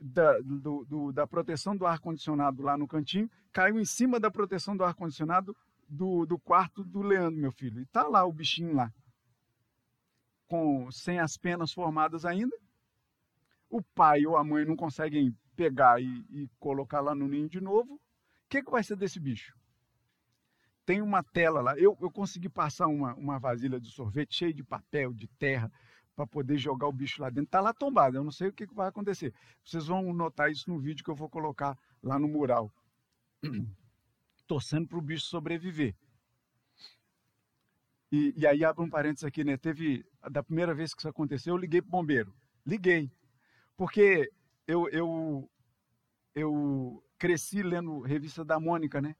da, 0.00 0.38
do, 0.40 0.84
do, 0.84 1.12
da 1.12 1.26
proteção 1.26 1.76
do 1.76 1.86
ar-condicionado 1.86 2.62
lá 2.62 2.76
no 2.76 2.88
cantinho, 2.88 3.30
caiu 3.52 3.78
em 3.78 3.84
cima 3.84 4.18
da 4.18 4.30
proteção 4.30 4.76
do 4.76 4.84
ar-condicionado 4.84 5.54
do, 5.88 6.24
do 6.24 6.38
quarto 6.38 6.82
do 6.84 7.02
Leandro, 7.02 7.40
meu 7.40 7.52
filho. 7.52 7.80
E 7.80 7.86
tá 7.86 8.06
lá 8.06 8.24
o 8.24 8.32
bichinho 8.32 8.74
lá, 8.74 8.92
com 10.46 10.90
sem 10.90 11.18
as 11.18 11.36
penas 11.36 11.72
formadas 11.72 12.24
ainda. 12.24 12.56
O 13.68 13.82
pai 13.82 14.24
ou 14.26 14.36
a 14.36 14.44
mãe 14.44 14.64
não 14.64 14.76
conseguem 14.76 15.36
pegar 15.54 16.00
e, 16.00 16.24
e 16.30 16.48
colocar 16.58 17.00
lá 17.00 17.14
no 17.14 17.28
ninho 17.28 17.48
de 17.48 17.60
novo. 17.60 17.94
O 17.94 18.00
que, 18.48 18.62
que 18.62 18.70
vai 18.70 18.82
ser 18.82 18.96
desse 18.96 19.20
bicho? 19.20 19.56
Tem 20.84 21.02
uma 21.02 21.22
tela 21.22 21.60
lá. 21.60 21.78
Eu, 21.78 21.96
eu 22.00 22.10
consegui 22.10 22.48
passar 22.48 22.88
uma, 22.88 23.14
uma 23.14 23.38
vasilha 23.38 23.78
de 23.78 23.90
sorvete 23.90 24.34
cheia 24.34 24.52
de 24.52 24.64
papel, 24.64 25.12
de 25.12 25.28
terra, 25.28 25.70
para 26.20 26.26
poder 26.26 26.58
jogar 26.58 26.86
o 26.86 26.92
bicho 26.92 27.22
lá 27.22 27.30
dentro. 27.30 27.44
Está 27.44 27.60
lá 27.60 27.72
tombado, 27.72 28.18
eu 28.18 28.22
não 28.24 28.30
sei 28.30 28.48
o 28.48 28.52
que, 28.52 28.66
que 28.66 28.74
vai 28.74 28.88
acontecer. 28.88 29.32
Vocês 29.64 29.86
vão 29.86 30.12
notar 30.12 30.50
isso 30.50 30.70
no 30.70 30.78
vídeo 30.78 31.02
que 31.02 31.10
eu 31.10 31.14
vou 31.14 31.30
colocar 31.30 31.78
lá 32.02 32.18
no 32.18 32.28
mural. 32.28 32.70
Torcendo 34.46 34.86
para 34.86 34.98
o 34.98 35.00
bicho 35.00 35.24
sobreviver. 35.24 35.94
E, 38.12 38.34
e, 38.36 38.46
aí 38.46 38.64
abre 38.64 38.84
um 38.84 38.90
parênteses 38.90 39.24
aqui, 39.24 39.44
né? 39.44 39.56
Teve, 39.56 40.04
da 40.30 40.42
primeira 40.42 40.74
vez 40.74 40.92
que 40.92 41.00
isso 41.00 41.08
aconteceu, 41.08 41.54
eu 41.54 41.58
liguei 41.58 41.80
para 41.80 41.88
o 41.88 41.92
bombeiro. 41.92 42.34
Liguei. 42.66 43.10
Porque 43.74 44.30
eu, 44.66 44.86
eu, 44.90 45.50
eu 46.34 47.02
cresci 47.16 47.62
lendo 47.62 48.00
revista 48.00 48.44
da 48.44 48.60
Mônica, 48.60 49.00
né? 49.00 49.16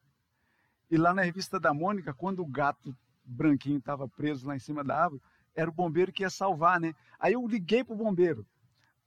E 0.90 0.98
lá 0.98 1.14
na 1.14 1.22
revista 1.22 1.58
da 1.58 1.72
Mônica, 1.72 2.12
quando 2.12 2.42
o 2.42 2.46
gato 2.46 2.94
branquinho 3.24 3.78
estava 3.78 4.06
preso 4.06 4.46
lá 4.46 4.54
em 4.56 4.58
cima 4.58 4.84
da 4.84 5.04
árvore, 5.04 5.22
era 5.54 5.68
o 5.68 5.72
bombeiro 5.72 6.12
que 6.12 6.22
ia 6.22 6.30
salvar, 6.30 6.80
né? 6.80 6.94
Aí 7.18 7.32
eu 7.32 7.46
liguei 7.46 7.84
para 7.84 7.94
o 7.94 7.96
bombeiro. 7.96 8.46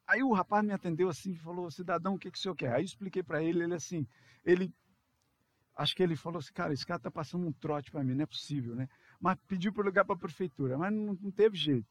Aí 0.05 0.21
o 0.21 0.33
rapaz 0.33 0.63
me 0.63 0.73
atendeu 0.73 1.09
assim 1.09 1.31
e 1.31 1.37
falou, 1.37 1.71
cidadão, 1.71 2.15
o 2.15 2.19
que, 2.19 2.29
que 2.29 2.37
o 2.37 2.41
senhor 2.41 2.55
quer? 2.55 2.73
Aí 2.73 2.81
eu 2.81 2.85
expliquei 2.85 3.23
para 3.23 3.41
ele, 3.41 3.63
ele 3.63 3.73
assim, 3.73 4.05
ele, 4.43 4.73
acho 5.75 5.95
que 5.95 6.03
ele 6.03 6.15
falou 6.15 6.39
assim, 6.39 6.51
cara, 6.53 6.73
esse 6.73 6.85
cara 6.85 6.97
está 6.97 7.09
passando 7.09 7.47
um 7.47 7.53
trote 7.53 7.89
para 7.89 8.03
mim, 8.03 8.13
não 8.13 8.23
é 8.23 8.25
possível, 8.25 8.75
né? 8.75 8.89
Mas 9.19 9.37
pediu 9.47 9.71
para 9.71 9.85
ligar 9.85 10.03
para 10.03 10.15
a 10.15 10.19
prefeitura, 10.19 10.77
mas 10.77 10.93
não, 10.93 11.17
não, 11.21 11.31
teve 11.31 11.55
jeito. 11.57 11.87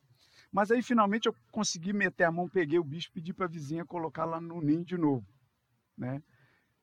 Mas 0.51 0.71
aí 0.71 0.83
finalmente 0.83 1.27
eu 1.27 1.35
consegui 1.51 1.93
meter 1.95 2.25
a 2.25 2.31
mão, 2.31 2.49
peguei 2.49 2.79
o 2.79 2.85
bicho, 2.85 3.11
pedi 3.11 3.33
para 3.33 3.47
a 3.47 3.49
vizinha 3.49 3.87
colocar 3.87 4.27
lá 4.27 4.41
no 4.41 4.61
ninho 4.61 4.85
de 4.85 4.99
novo, 4.99 5.27
né? 5.97 6.23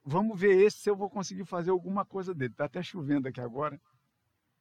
Vamos 0.03 0.39
ver 0.39 0.59
esse 0.59 0.79
se 0.79 0.89
eu 0.89 0.95
vou 0.95 1.09
conseguir 1.09 1.45
fazer 1.45 1.69
alguma 1.69 2.03
coisa 2.03 2.33
dele. 2.33 2.51
Está 2.51 2.65
até 2.65 2.81
chovendo 2.81 3.27
aqui 3.27 3.39
agora. 3.39 3.79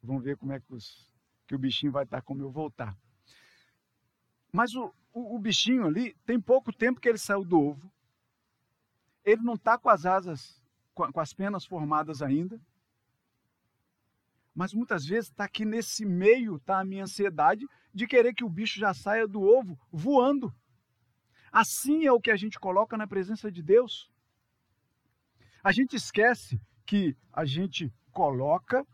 Vamos 0.03 0.23
ver 0.23 0.37
como 0.37 0.53
é 0.53 0.61
que 0.61 0.75
os 0.75 1.09
que 1.49 1.55
o 1.55 1.59
bichinho 1.59 1.91
vai 1.91 2.05
estar 2.05 2.21
como 2.21 2.43
eu 2.43 2.51
voltar. 2.51 2.95
Mas 4.59 4.75
o, 4.75 4.93
o, 5.15 5.37
o, 5.37 5.39
bichinho 5.39 5.87
ali, 5.87 6.17
tem 6.27 6.41
pouco 6.41 6.73
tempo 6.73 7.01
que 7.01 7.09
ele 7.09 7.17
saiu 7.17 7.45
do 7.45 7.61
ovo. 7.61 7.93
Ele 9.25 9.41
não 9.41 9.55
está 9.55 9.79
com 9.79 9.89
as 9.89 10.05
asas, 10.05 10.61
com, 10.93 11.13
com 11.13 11.21
as 11.21 11.33
penas 11.33 11.65
formadas 11.65 12.23
ainda. 12.23 12.61
Mas 14.53 14.75
muitas 14.75 15.07
vezes 15.07 15.31
está 15.31 15.45
aqui 15.45 15.65
nesse 15.65 16.05
meio, 16.05 16.57
está 16.57 16.81
a 16.81 16.85
minha 16.85 17.05
ansiedade 17.05 17.69
de 17.95 18.05
querer 18.09 18.35
que 18.35 18.43
o 18.43 18.49
bicho 18.49 18.81
já 18.81 18.93
saia 18.93 19.29
do 19.29 19.43
ovo 19.43 19.79
voando. 19.93 20.53
Assim 21.53 22.05
é 22.05 22.11
o 22.11 22.21
que 22.21 22.33
a 22.33 22.37
gente 22.37 22.59
coloca 22.59 22.97
na 22.97 23.07
presença 23.07 23.53
de 23.53 23.63
Deus. 23.63 24.11
A 25.63 25.71
gente 25.71 25.95
esquece 25.95 26.61
que 26.85 27.17
a 27.33 27.45
gente 27.45 27.95
coloca 28.11 28.85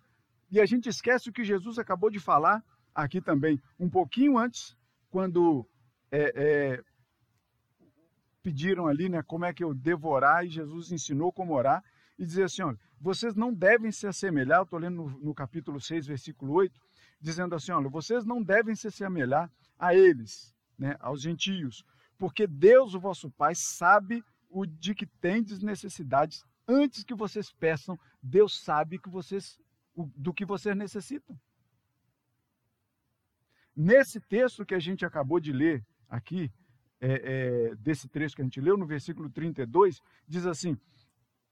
e 0.51 0.61
a 0.61 0.67
gente 0.67 0.91
esquece 0.91 1.31
o 1.31 1.33
que 1.33 1.43
Jesus 1.43 1.79
acabou 1.79 2.11
de 2.11 2.21
falar 2.21 2.63
aqui 2.95 3.19
também, 3.19 3.59
um 3.81 3.89
pouquinho 3.89 4.37
antes, 4.37 4.77
quando 5.15 5.65
é, 6.11 6.33
é, 6.35 6.85
pediram 8.43 8.89
ali, 8.89 9.09
né, 9.09 9.23
como 9.23 9.45
é 9.45 9.55
que 9.55 9.63
eu 9.63 9.73
devorar, 9.73 10.45
e 10.45 10.49
Jesus 10.49 10.91
ensinou 10.91 11.33
como 11.33 11.55
orar, 11.55 11.85
e 12.19 12.27
dizer 12.27 12.43
assim, 12.43 12.63
olha, 12.63 12.77
vocês 13.01 13.37
não 13.37 13.55
devem 13.55 13.93
se 13.93 14.09
assemelhar, 14.09 14.59
eu 14.59 14.65
estou 14.65 14.77
lendo 14.77 14.97
no, 14.97 15.11
no, 15.21 15.33
capítulo 15.33 15.81
6, 15.81 16.09
versículo 16.09 16.55
8, 16.55 16.81
dizendo 17.21 17.55
assim, 17.55 17.71
olha, 17.71 17.89
vocês 17.89 18.25
não 18.25 18.43
devem 18.43 18.75
se 18.75 18.89
assemelhar 18.89 19.49
a 19.79 19.95
eles, 19.95 20.53
né, 20.77 20.97
aos 20.99 21.23
gentios, 21.23 21.85
porque 22.19 22.45
Deus, 22.45 22.93
o 22.93 22.99
vosso 22.99 23.31
Pai, 23.31 23.55
sabe 23.55 24.21
o 24.51 24.67
de 24.67 24.97
que 24.97 25.07
tendes 25.07 25.63
necessidades 25.63 26.45
antes 26.67 27.05
que 27.05 27.15
vocês 27.15 27.53
peçam, 27.53 27.97
Deus 28.21 28.65
sabe 28.65 28.99
que 28.99 29.09
vocês, 29.09 29.61
do 29.95 30.35
que 30.35 30.45
vocês 30.45 30.77
necessitam. 30.77 31.39
Nesse 33.77 34.21
texto 34.21 34.65
que 34.65 34.75
a 34.75 34.79
gente 34.79 35.05
acabou 35.05 35.41
de 35.41 35.53
ler 35.53 35.85
aqui, 36.09 36.51
é, 37.01 37.71
é, 37.71 37.75
desse 37.77 38.09
trecho 38.09 38.37
que 38.37 38.43
a 38.43 38.45
gente 38.45 38.61
leu, 38.61 38.77
no 38.77 38.87
versículo 38.87 39.29
32, 39.29 40.01
diz 40.27 40.47
assim, 40.47 40.77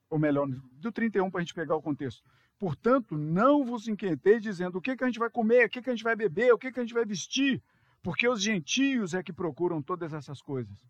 ou 0.09 0.19
melhor, 0.19 0.47
do 0.49 0.93
31 0.93 1.31
para 1.31 1.41
a 1.41 1.43
gente 1.43 1.55
pegar 1.55 1.75
o 1.75 1.83
contexto. 1.83 2.23
Portanto, 2.59 3.19
não 3.19 3.65
vos 3.65 3.89
inquieteis 3.89 4.43
dizendo 4.43 4.79
o 4.79 4.81
que, 4.81 4.97
que 4.97 5.03
a 5.03 5.07
gente 5.07 5.19
vai 5.19 5.29
comer, 5.29 5.67
o 5.67 5.69
que, 5.69 5.83
que 5.83 5.91
a 5.91 5.93
gente 5.93 6.05
vai 6.05 6.15
beber, 6.15 6.53
o 6.53 6.59
que, 6.59 6.71
que 6.71 6.79
a 6.79 6.83
gente 6.83 6.95
vai 6.95 7.05
vestir, 7.05 7.63
porque 8.03 8.29
os 8.29 8.41
gentios 8.41 9.15
é 9.15 9.23
que 9.23 9.33
procuram 9.33 9.83
todas 9.83 10.13
essas 10.13 10.41
coisas. 10.41 10.87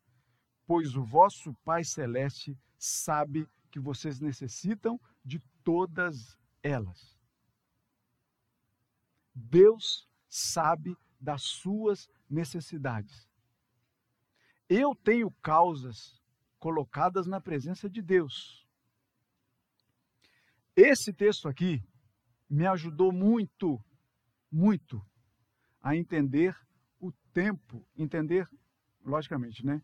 Pois 0.67 0.97
o 0.97 1.03
vosso 1.03 1.55
Pai 1.65 1.83
Celeste 1.83 2.59
sabe 2.79 3.49
que 3.71 3.81
vocês 3.81 4.21
necessitam 4.21 5.01
de 5.25 5.41
todas 5.65 6.37
elas. 6.63 7.17
Deus 9.35 10.09
sabe 10.29 10.97
das 11.23 11.43
suas 11.43 12.11
necessidades. 12.29 13.29
Eu 14.69 14.95
tenho 14.95 15.31
causas 15.43 16.21
colocadas 16.59 17.27
na 17.27 17.41
presença 17.41 17.89
de 17.89 18.03
Deus. 18.03 18.67
Esse 20.75 21.13
texto 21.13 21.47
aqui 21.47 21.83
me 22.51 22.67
ajudou 22.67 23.13
muito, 23.13 23.83
muito 24.51 25.05
a 25.81 25.95
entender 25.95 26.57
o 26.99 27.13
tempo, 27.33 27.87
entender, 27.97 28.49
logicamente, 29.05 29.65
né? 29.65 29.83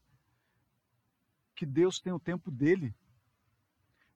Que 1.54 1.66
Deus 1.66 2.00
tem 2.00 2.12
o 2.12 2.20
tempo 2.20 2.50
dele, 2.50 2.94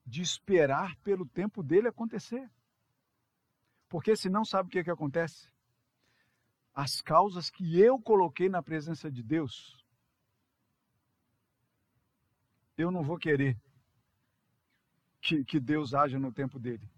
de 0.05 0.23
esperar 0.23 0.97
pelo 0.99 1.27
tempo 1.27 1.63
dele 1.63 1.89
acontecer. 1.89 2.51
Porque 3.89 4.17
senão 4.17 4.45
sabe 4.45 4.69
o 4.69 4.73
que, 4.73 4.83
que 4.83 4.91
acontece? 4.91 5.52
As 6.75 7.01
causas 7.01 7.51
que 7.51 7.79
eu 7.79 7.99
coloquei 8.01 8.49
na 8.49 8.63
presença 8.63 9.11
de 9.11 9.23
Deus, 9.23 9.85
eu 12.77 12.91
não 12.91 13.03
vou 13.03 13.19
querer 13.19 13.57
que, 15.21 15.45
que 15.45 15.61
Deus 15.61 15.95
haja 15.95 16.19
no 16.19 16.33
tempo 16.33 16.59
dele. 16.59 16.91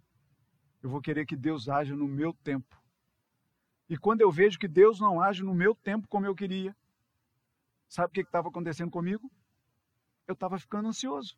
Eu 0.83 0.89
vou 0.89 1.01
querer 1.01 1.27
que 1.27 1.37
Deus 1.37 1.69
haja 1.69 1.95
no 1.97 2.07
meu 2.07 2.33
tempo. 2.33 2.81
E 3.89 3.99
quando 3.99 4.21
eu 4.23 4.31
vejo 4.31 4.59
que 4.59 4.69
Deus 4.69 5.01
não 5.01 5.21
age 5.21 5.43
no 5.43 5.55
meu 5.55 5.75
tempo 5.75 6.09
como 6.09 6.27
eu 6.27 6.35
queria, 6.35 6.75
sabe 7.89 8.09
o 8.09 8.15
que 8.15 8.21
estava 8.21 8.49
acontecendo 8.49 8.91
comigo? 8.91 9.31
Eu 10.27 10.33
estava 10.33 10.59
ficando 10.59 10.89
ansioso. 10.89 11.37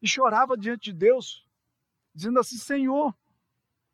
E 0.00 0.08
chorava 0.08 0.56
diante 0.56 0.92
de 0.92 0.92
Deus, 0.92 1.46
dizendo 2.14 2.38
assim: 2.38 2.56
Senhor, 2.56 3.14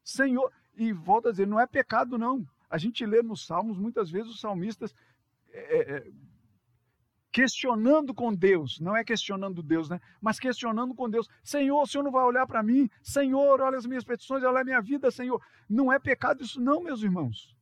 Senhor, 0.05 0.53
e 0.75 0.93
volta 0.93 1.29
a 1.29 1.33
dizer, 1.33 1.47
não 1.47 1.61
é 1.61 1.67
pecado, 1.67 2.19
não. 2.19 2.47
A 2.69 2.79
gente 2.79 3.05
lê 3.05 3.23
nos 3.23 3.47
Salmos, 3.47 3.79
muitas 3.79 4.11
vezes, 4.11 4.31
os 4.31 4.41
salmistas 4.41 4.95
é, 5.51 5.79
é, 5.79 5.97
é, 5.97 6.13
questionando 7.31 8.15
com 8.15 8.35
Deus, 8.35 8.81
não 8.81 8.97
é 8.97 9.05
questionando 9.05 9.63
Deus, 9.63 9.89
né? 9.89 10.01
Mas 10.21 10.39
questionando 10.39 10.95
com 10.95 11.09
Deus. 11.09 11.29
Senhor, 11.43 11.83
o 11.83 11.87
Senhor 11.87 12.05
não 12.05 12.11
vai 12.11 12.25
olhar 12.25 12.47
para 12.47 12.63
mim? 12.63 12.89
Senhor, 13.03 13.61
olha 13.61 13.77
as 13.77 13.87
minhas 13.87 14.05
petições, 14.05 14.43
olha 14.43 14.61
a 14.61 14.65
minha 14.65 14.81
vida, 14.81 15.11
Senhor. 15.11 15.43
Não 15.69 15.93
é 15.93 15.99
pecado 15.99 16.43
isso, 16.43 16.61
não, 16.61 16.83
meus 16.83 17.03
irmãos. 17.03 17.57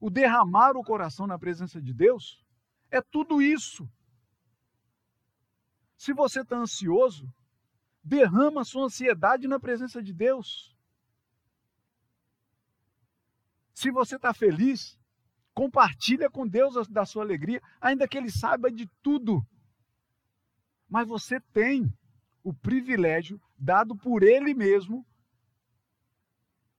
O 0.00 0.10
derramar 0.10 0.76
o 0.76 0.84
coração 0.84 1.26
na 1.26 1.38
presença 1.38 1.80
de 1.80 1.94
Deus 1.94 2.44
é 2.90 3.00
tudo 3.00 3.40
isso. 3.40 3.88
Se 5.96 6.12
você 6.12 6.40
está 6.42 6.56
ansioso, 6.56 7.32
derrama 8.02 8.64
sua 8.64 8.84
ansiedade 8.84 9.48
na 9.48 9.58
presença 9.58 10.02
de 10.02 10.12
Deus. 10.12 10.73
Se 13.74 13.90
você 13.90 14.16
está 14.16 14.32
feliz, 14.32 14.96
compartilha 15.52 16.30
com 16.30 16.46
Deus 16.46 16.88
da 16.88 17.04
sua 17.04 17.24
alegria, 17.24 17.60
ainda 17.80 18.06
que 18.06 18.16
Ele 18.16 18.30
saiba 18.30 18.70
de 18.70 18.86
tudo. 19.02 19.44
Mas 20.88 21.08
você 21.08 21.40
tem 21.52 21.92
o 22.42 22.54
privilégio 22.54 23.40
dado 23.58 23.96
por 23.96 24.22
Ele 24.22 24.54
mesmo 24.54 25.04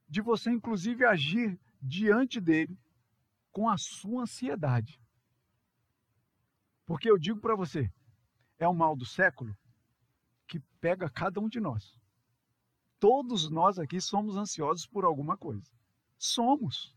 de 0.08 0.22
você, 0.22 0.50
inclusive, 0.52 1.04
agir 1.06 1.60
diante 1.82 2.40
dele 2.40 2.80
com 3.52 3.68
a 3.68 3.78
sua 3.78 4.24
ansiedade. 4.24 5.00
Porque 6.86 7.10
eu 7.10 7.18
digo 7.18 7.42
para 7.42 7.56
você, 7.56 7.92
é 8.58 8.68
o 8.68 8.74
mal 8.74 8.96
do 8.96 9.06
século 9.06 9.58
que 10.48 10.60
pega 10.80 11.10
cada 11.10 11.42
um 11.42 11.50
de 11.50 11.60
nós. 11.60 12.00
Todos 13.00 13.50
nós 13.50 13.78
aqui 13.78 14.00
somos 14.00 14.38
ansiosos 14.38 14.88
por 14.88 15.04
alguma 15.04 15.36
coisa. 15.36 15.75
Somos. 16.26 16.94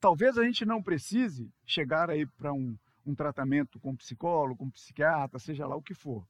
Talvez 0.00 0.36
a 0.36 0.44
gente 0.44 0.64
não 0.64 0.82
precise 0.82 1.52
chegar 1.64 2.10
aí 2.10 2.26
para 2.26 2.52
um, 2.52 2.76
um 3.06 3.14
tratamento 3.14 3.78
com 3.78 3.94
psicólogo, 3.94 4.56
com 4.56 4.70
psiquiatra, 4.70 5.38
seja 5.38 5.66
lá 5.66 5.76
o 5.76 5.82
que 5.82 5.94
for. 5.94 6.26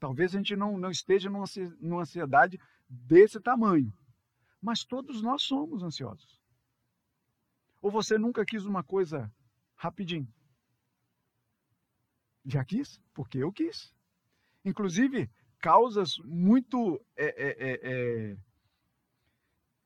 Talvez 0.00 0.34
a 0.34 0.38
gente 0.38 0.56
não, 0.56 0.76
não 0.76 0.90
esteja 0.90 1.30
numa, 1.30 2.00
ansiedade 2.00 2.60
desse 2.88 3.40
tamanho. 3.40 3.92
Mas 4.60 4.84
todos 4.84 5.22
nós 5.22 5.42
somos 5.42 5.82
ansiosos. 5.82 6.40
Ou 7.80 7.90
você 7.90 8.18
nunca 8.18 8.44
quis 8.44 8.64
uma 8.64 8.82
coisa 8.82 9.32
rapidinho? 9.76 10.28
Já 12.44 12.64
quis? 12.64 13.00
Porque 13.14 13.38
eu 13.38 13.52
quis. 13.52 13.94
Inclusive, 14.64 15.30
causas 15.60 16.18
muito 16.24 17.00
é, 17.16 17.26
é, 17.26 17.48
é, 17.58 17.80
é 18.32 18.36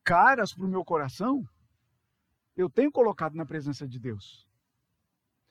caras 0.04 0.52
para 0.52 0.64
o 0.64 0.68
meu 0.68 0.84
coração, 0.84 1.46
eu 2.56 2.68
tenho 2.68 2.90
colocado 2.90 3.34
na 3.34 3.46
presença 3.46 3.86
de 3.86 3.98
Deus. 3.98 4.46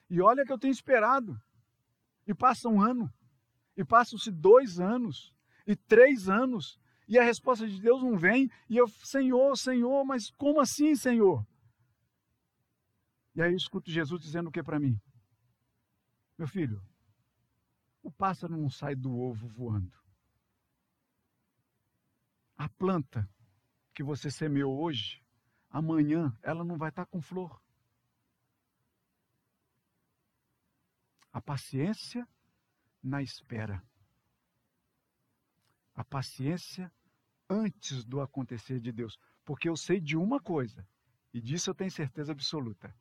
E 0.09 0.21
olha 0.21 0.45
que 0.45 0.51
eu 0.51 0.59
tenho 0.59 0.71
esperado. 0.71 1.39
E 2.27 2.33
passa 2.33 2.69
um 2.69 2.81
ano, 2.81 3.11
e 3.75 3.83
passam-se 3.83 4.31
dois 4.31 4.79
anos, 4.79 5.33
e 5.65 5.75
três 5.75 6.29
anos, 6.29 6.79
e 7.07 7.17
a 7.17 7.23
resposta 7.23 7.67
de 7.67 7.81
Deus 7.81 8.03
não 8.03 8.17
vem, 8.17 8.49
e 8.69 8.77
eu, 8.77 8.87
Senhor, 8.87 9.57
Senhor, 9.57 10.05
mas 10.05 10.29
como 10.31 10.61
assim, 10.61 10.95
Senhor? 10.95 11.45
E 13.35 13.41
aí 13.41 13.51
eu 13.51 13.57
escuto 13.57 13.89
Jesus 13.89 14.21
dizendo 14.21 14.47
o 14.47 14.51
que 14.51 14.61
para 14.61 14.79
mim? 14.79 14.99
Meu 16.37 16.47
filho, 16.47 16.81
o 18.03 18.11
pássaro 18.11 18.55
não 18.55 18.69
sai 18.69 18.95
do 18.95 19.17
ovo 19.17 19.47
voando. 19.47 19.91
A 22.57 22.69
planta 22.69 23.27
que 23.93 24.03
você 24.03 24.31
semeou 24.31 24.81
hoje, 24.81 25.21
amanhã 25.69 26.35
ela 26.41 26.63
não 26.63 26.77
vai 26.77 26.89
estar 26.89 27.05
com 27.05 27.21
flor. 27.21 27.61
A 31.31 31.41
paciência 31.41 32.27
na 33.01 33.21
espera. 33.21 33.83
A 35.93 36.03
paciência 36.03 36.91
antes 37.49 38.05
do 38.05 38.21
acontecer 38.21 38.79
de 38.79 38.91
Deus. 38.91 39.17
Porque 39.43 39.67
eu 39.67 39.75
sei 39.75 39.99
de 39.99 40.15
uma 40.15 40.39
coisa, 40.39 40.87
e 41.33 41.41
disso 41.41 41.69
eu 41.69 41.75
tenho 41.75 41.91
certeza 41.91 42.31
absoluta: 42.31 42.95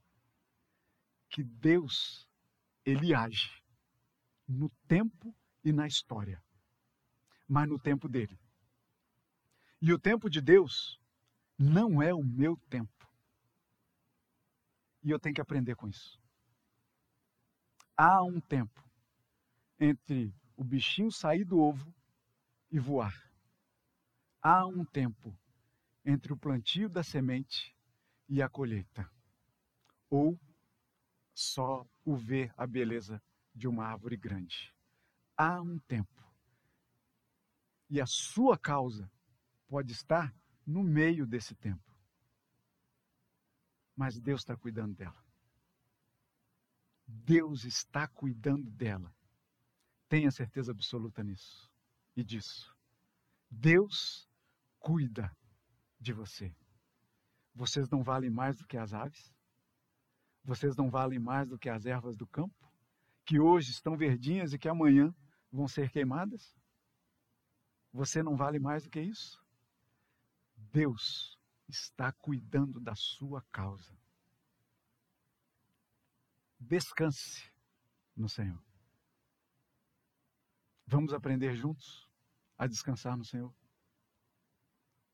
que 1.29 1.45
Deus, 1.45 2.29
Ele 2.85 3.15
age 3.15 3.63
no 4.49 4.69
tempo 4.89 5.35
e 5.65 5.73
na 5.73 5.87
história, 5.87 6.43
mas 7.49 7.69
no 7.69 7.79
tempo 7.79 8.09
dele. 8.09 8.39
E 9.83 9.93
o 9.93 9.99
tempo 9.99 10.29
de 10.29 10.41
Deus 10.43 11.01
não 11.59 12.03
é 12.03 12.13
o 12.13 12.23
meu 12.23 12.57
tempo. 12.69 13.09
E 15.03 15.11
eu 15.11 15.19
tenho 15.19 15.35
que 15.35 15.41
aprender 15.41 15.75
com 15.75 15.89
isso. 15.89 16.21
Há 17.97 18.23
um 18.23 18.41
tempo 18.41 18.85
entre 19.79 20.35
o 20.55 20.63
bichinho 20.63 21.11
sair 21.11 21.45
do 21.45 21.59
ovo 21.59 21.95
e 22.71 22.79
voar. 22.79 23.15
Há 24.43 24.67
um 24.67 24.85
tempo 24.85 25.35
entre 26.05 26.33
o 26.33 26.37
plantio 26.37 26.89
da 26.89 27.03
semente 27.03 27.75
e 28.29 28.43
a 28.43 28.49
colheita. 28.49 29.11
Ou 30.11 30.39
só 31.33 31.87
o 32.05 32.15
ver 32.15 32.53
a 32.57 32.67
beleza 32.67 33.23
de 33.55 33.67
uma 33.67 33.87
árvore 33.87 34.17
grande. 34.17 34.75
Há 35.37 35.61
um 35.63 35.79
tempo. 35.79 36.23
E 37.89 37.99
a 37.99 38.07
sua 38.07 38.59
causa 38.59 39.11
pode 39.71 39.93
estar 39.93 40.35
no 40.67 40.83
meio 40.83 41.25
desse 41.25 41.55
tempo. 41.55 41.97
Mas 43.95 44.19
Deus 44.21 44.41
está 44.41 44.57
cuidando 44.57 44.97
dela. 44.97 45.25
Deus 47.07 47.65
está 47.65 48.09
cuidando 48.09 48.69
dela. 48.69 49.15
Tenha 50.09 50.31
certeza 50.33 50.73
absoluta 50.73 51.23
nisso 51.23 51.71
e 52.17 52.25
disso. 52.25 52.77
Deus 53.49 54.29
cuida 54.81 55.35
de 56.01 56.13
você. 56.13 56.53
Vocês 57.55 57.89
não 57.89 58.03
valem 58.03 58.31
mais 58.31 58.57
do 58.57 58.67
que 58.67 58.77
as 58.77 58.93
aves? 58.93 59.33
Vocês 60.43 60.75
não 60.75 60.91
valem 60.91 61.21
mais 61.21 61.49
do 61.49 61.59
que 61.59 61.69
as 61.69 61.87
ervas 61.87 62.17
do 62.17 62.27
campo? 62.27 62.69
Que 63.25 63.39
hoje 63.39 63.71
estão 63.71 63.97
verdinhas 63.97 64.53
e 64.53 64.59
que 64.59 64.69
amanhã 64.69 65.15
vão 65.53 65.69
ser 65.69 65.91
queimadas? 65.91 66.57
Você 67.93 68.21
não 68.21 68.37
vale 68.37 68.59
mais 68.59 68.83
do 68.83 68.91
que 68.91 69.01
isso? 69.01 69.40
Deus 70.73 71.39
está 71.69 72.13
cuidando 72.13 72.81
da 72.81 72.95
sua 72.95 73.43
causa. 73.51 73.97
Descanse 76.59 77.51
no 78.17 78.29
Senhor. 78.29 78.63
Vamos 80.87 81.13
aprender 81.13 81.55
juntos 81.55 82.09
a 82.59 82.67
descansar 82.67 83.17
no 83.17 83.25
Senhor. 83.25 83.55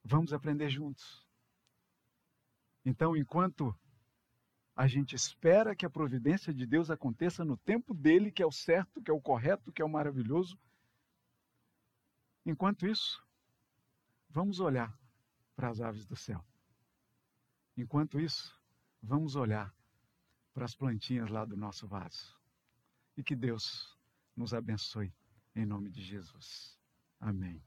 Vamos 0.03 0.33
aprender 0.33 0.69
juntos. 0.69 1.27
Então, 2.85 3.17
enquanto 3.17 3.77
a 4.75 4.87
gente 4.87 5.15
espera 5.15 5.75
que 5.75 5.87
a 5.87 5.91
providência 5.91 6.53
de 6.53 6.67
Deus 6.67 6.91
aconteça 6.91 7.45
no 7.45 7.57
tempo 7.57 7.95
dele, 7.95 8.31
que 8.31 8.43
é 8.43 8.47
o 8.47 8.53
certo, 8.53 9.03
que 9.03 9.11
é 9.11 9.15
o 9.15 9.21
correto, 9.21 9.73
que 9.73 9.81
é 9.81 9.85
o 9.85 9.89
maravilhoso, 9.89 10.59
enquanto 12.45 12.87
isso, 12.87 13.25
vamos 14.29 14.61
olhar 14.61 14.97
para 15.57 15.71
as 15.71 15.81
aves 15.81 16.07
do 16.07 16.15
céu. 16.15 16.45
Enquanto 17.77 18.21
isso, 18.21 18.55
vamos 19.03 19.35
olhar 19.35 19.75
para 20.53 20.65
as 20.65 20.75
plantinhas 20.75 21.31
lá 21.31 21.45
do 21.45 21.57
nosso 21.57 21.89
vaso. 21.89 22.39
E 23.17 23.25
que 23.25 23.35
Deus 23.35 23.99
nos 24.37 24.55
abençoe, 24.55 25.13
em 25.55 25.67
nome 25.67 25.91
de 25.91 26.03
Jesus. 26.03 26.79
Amém. 27.19 27.63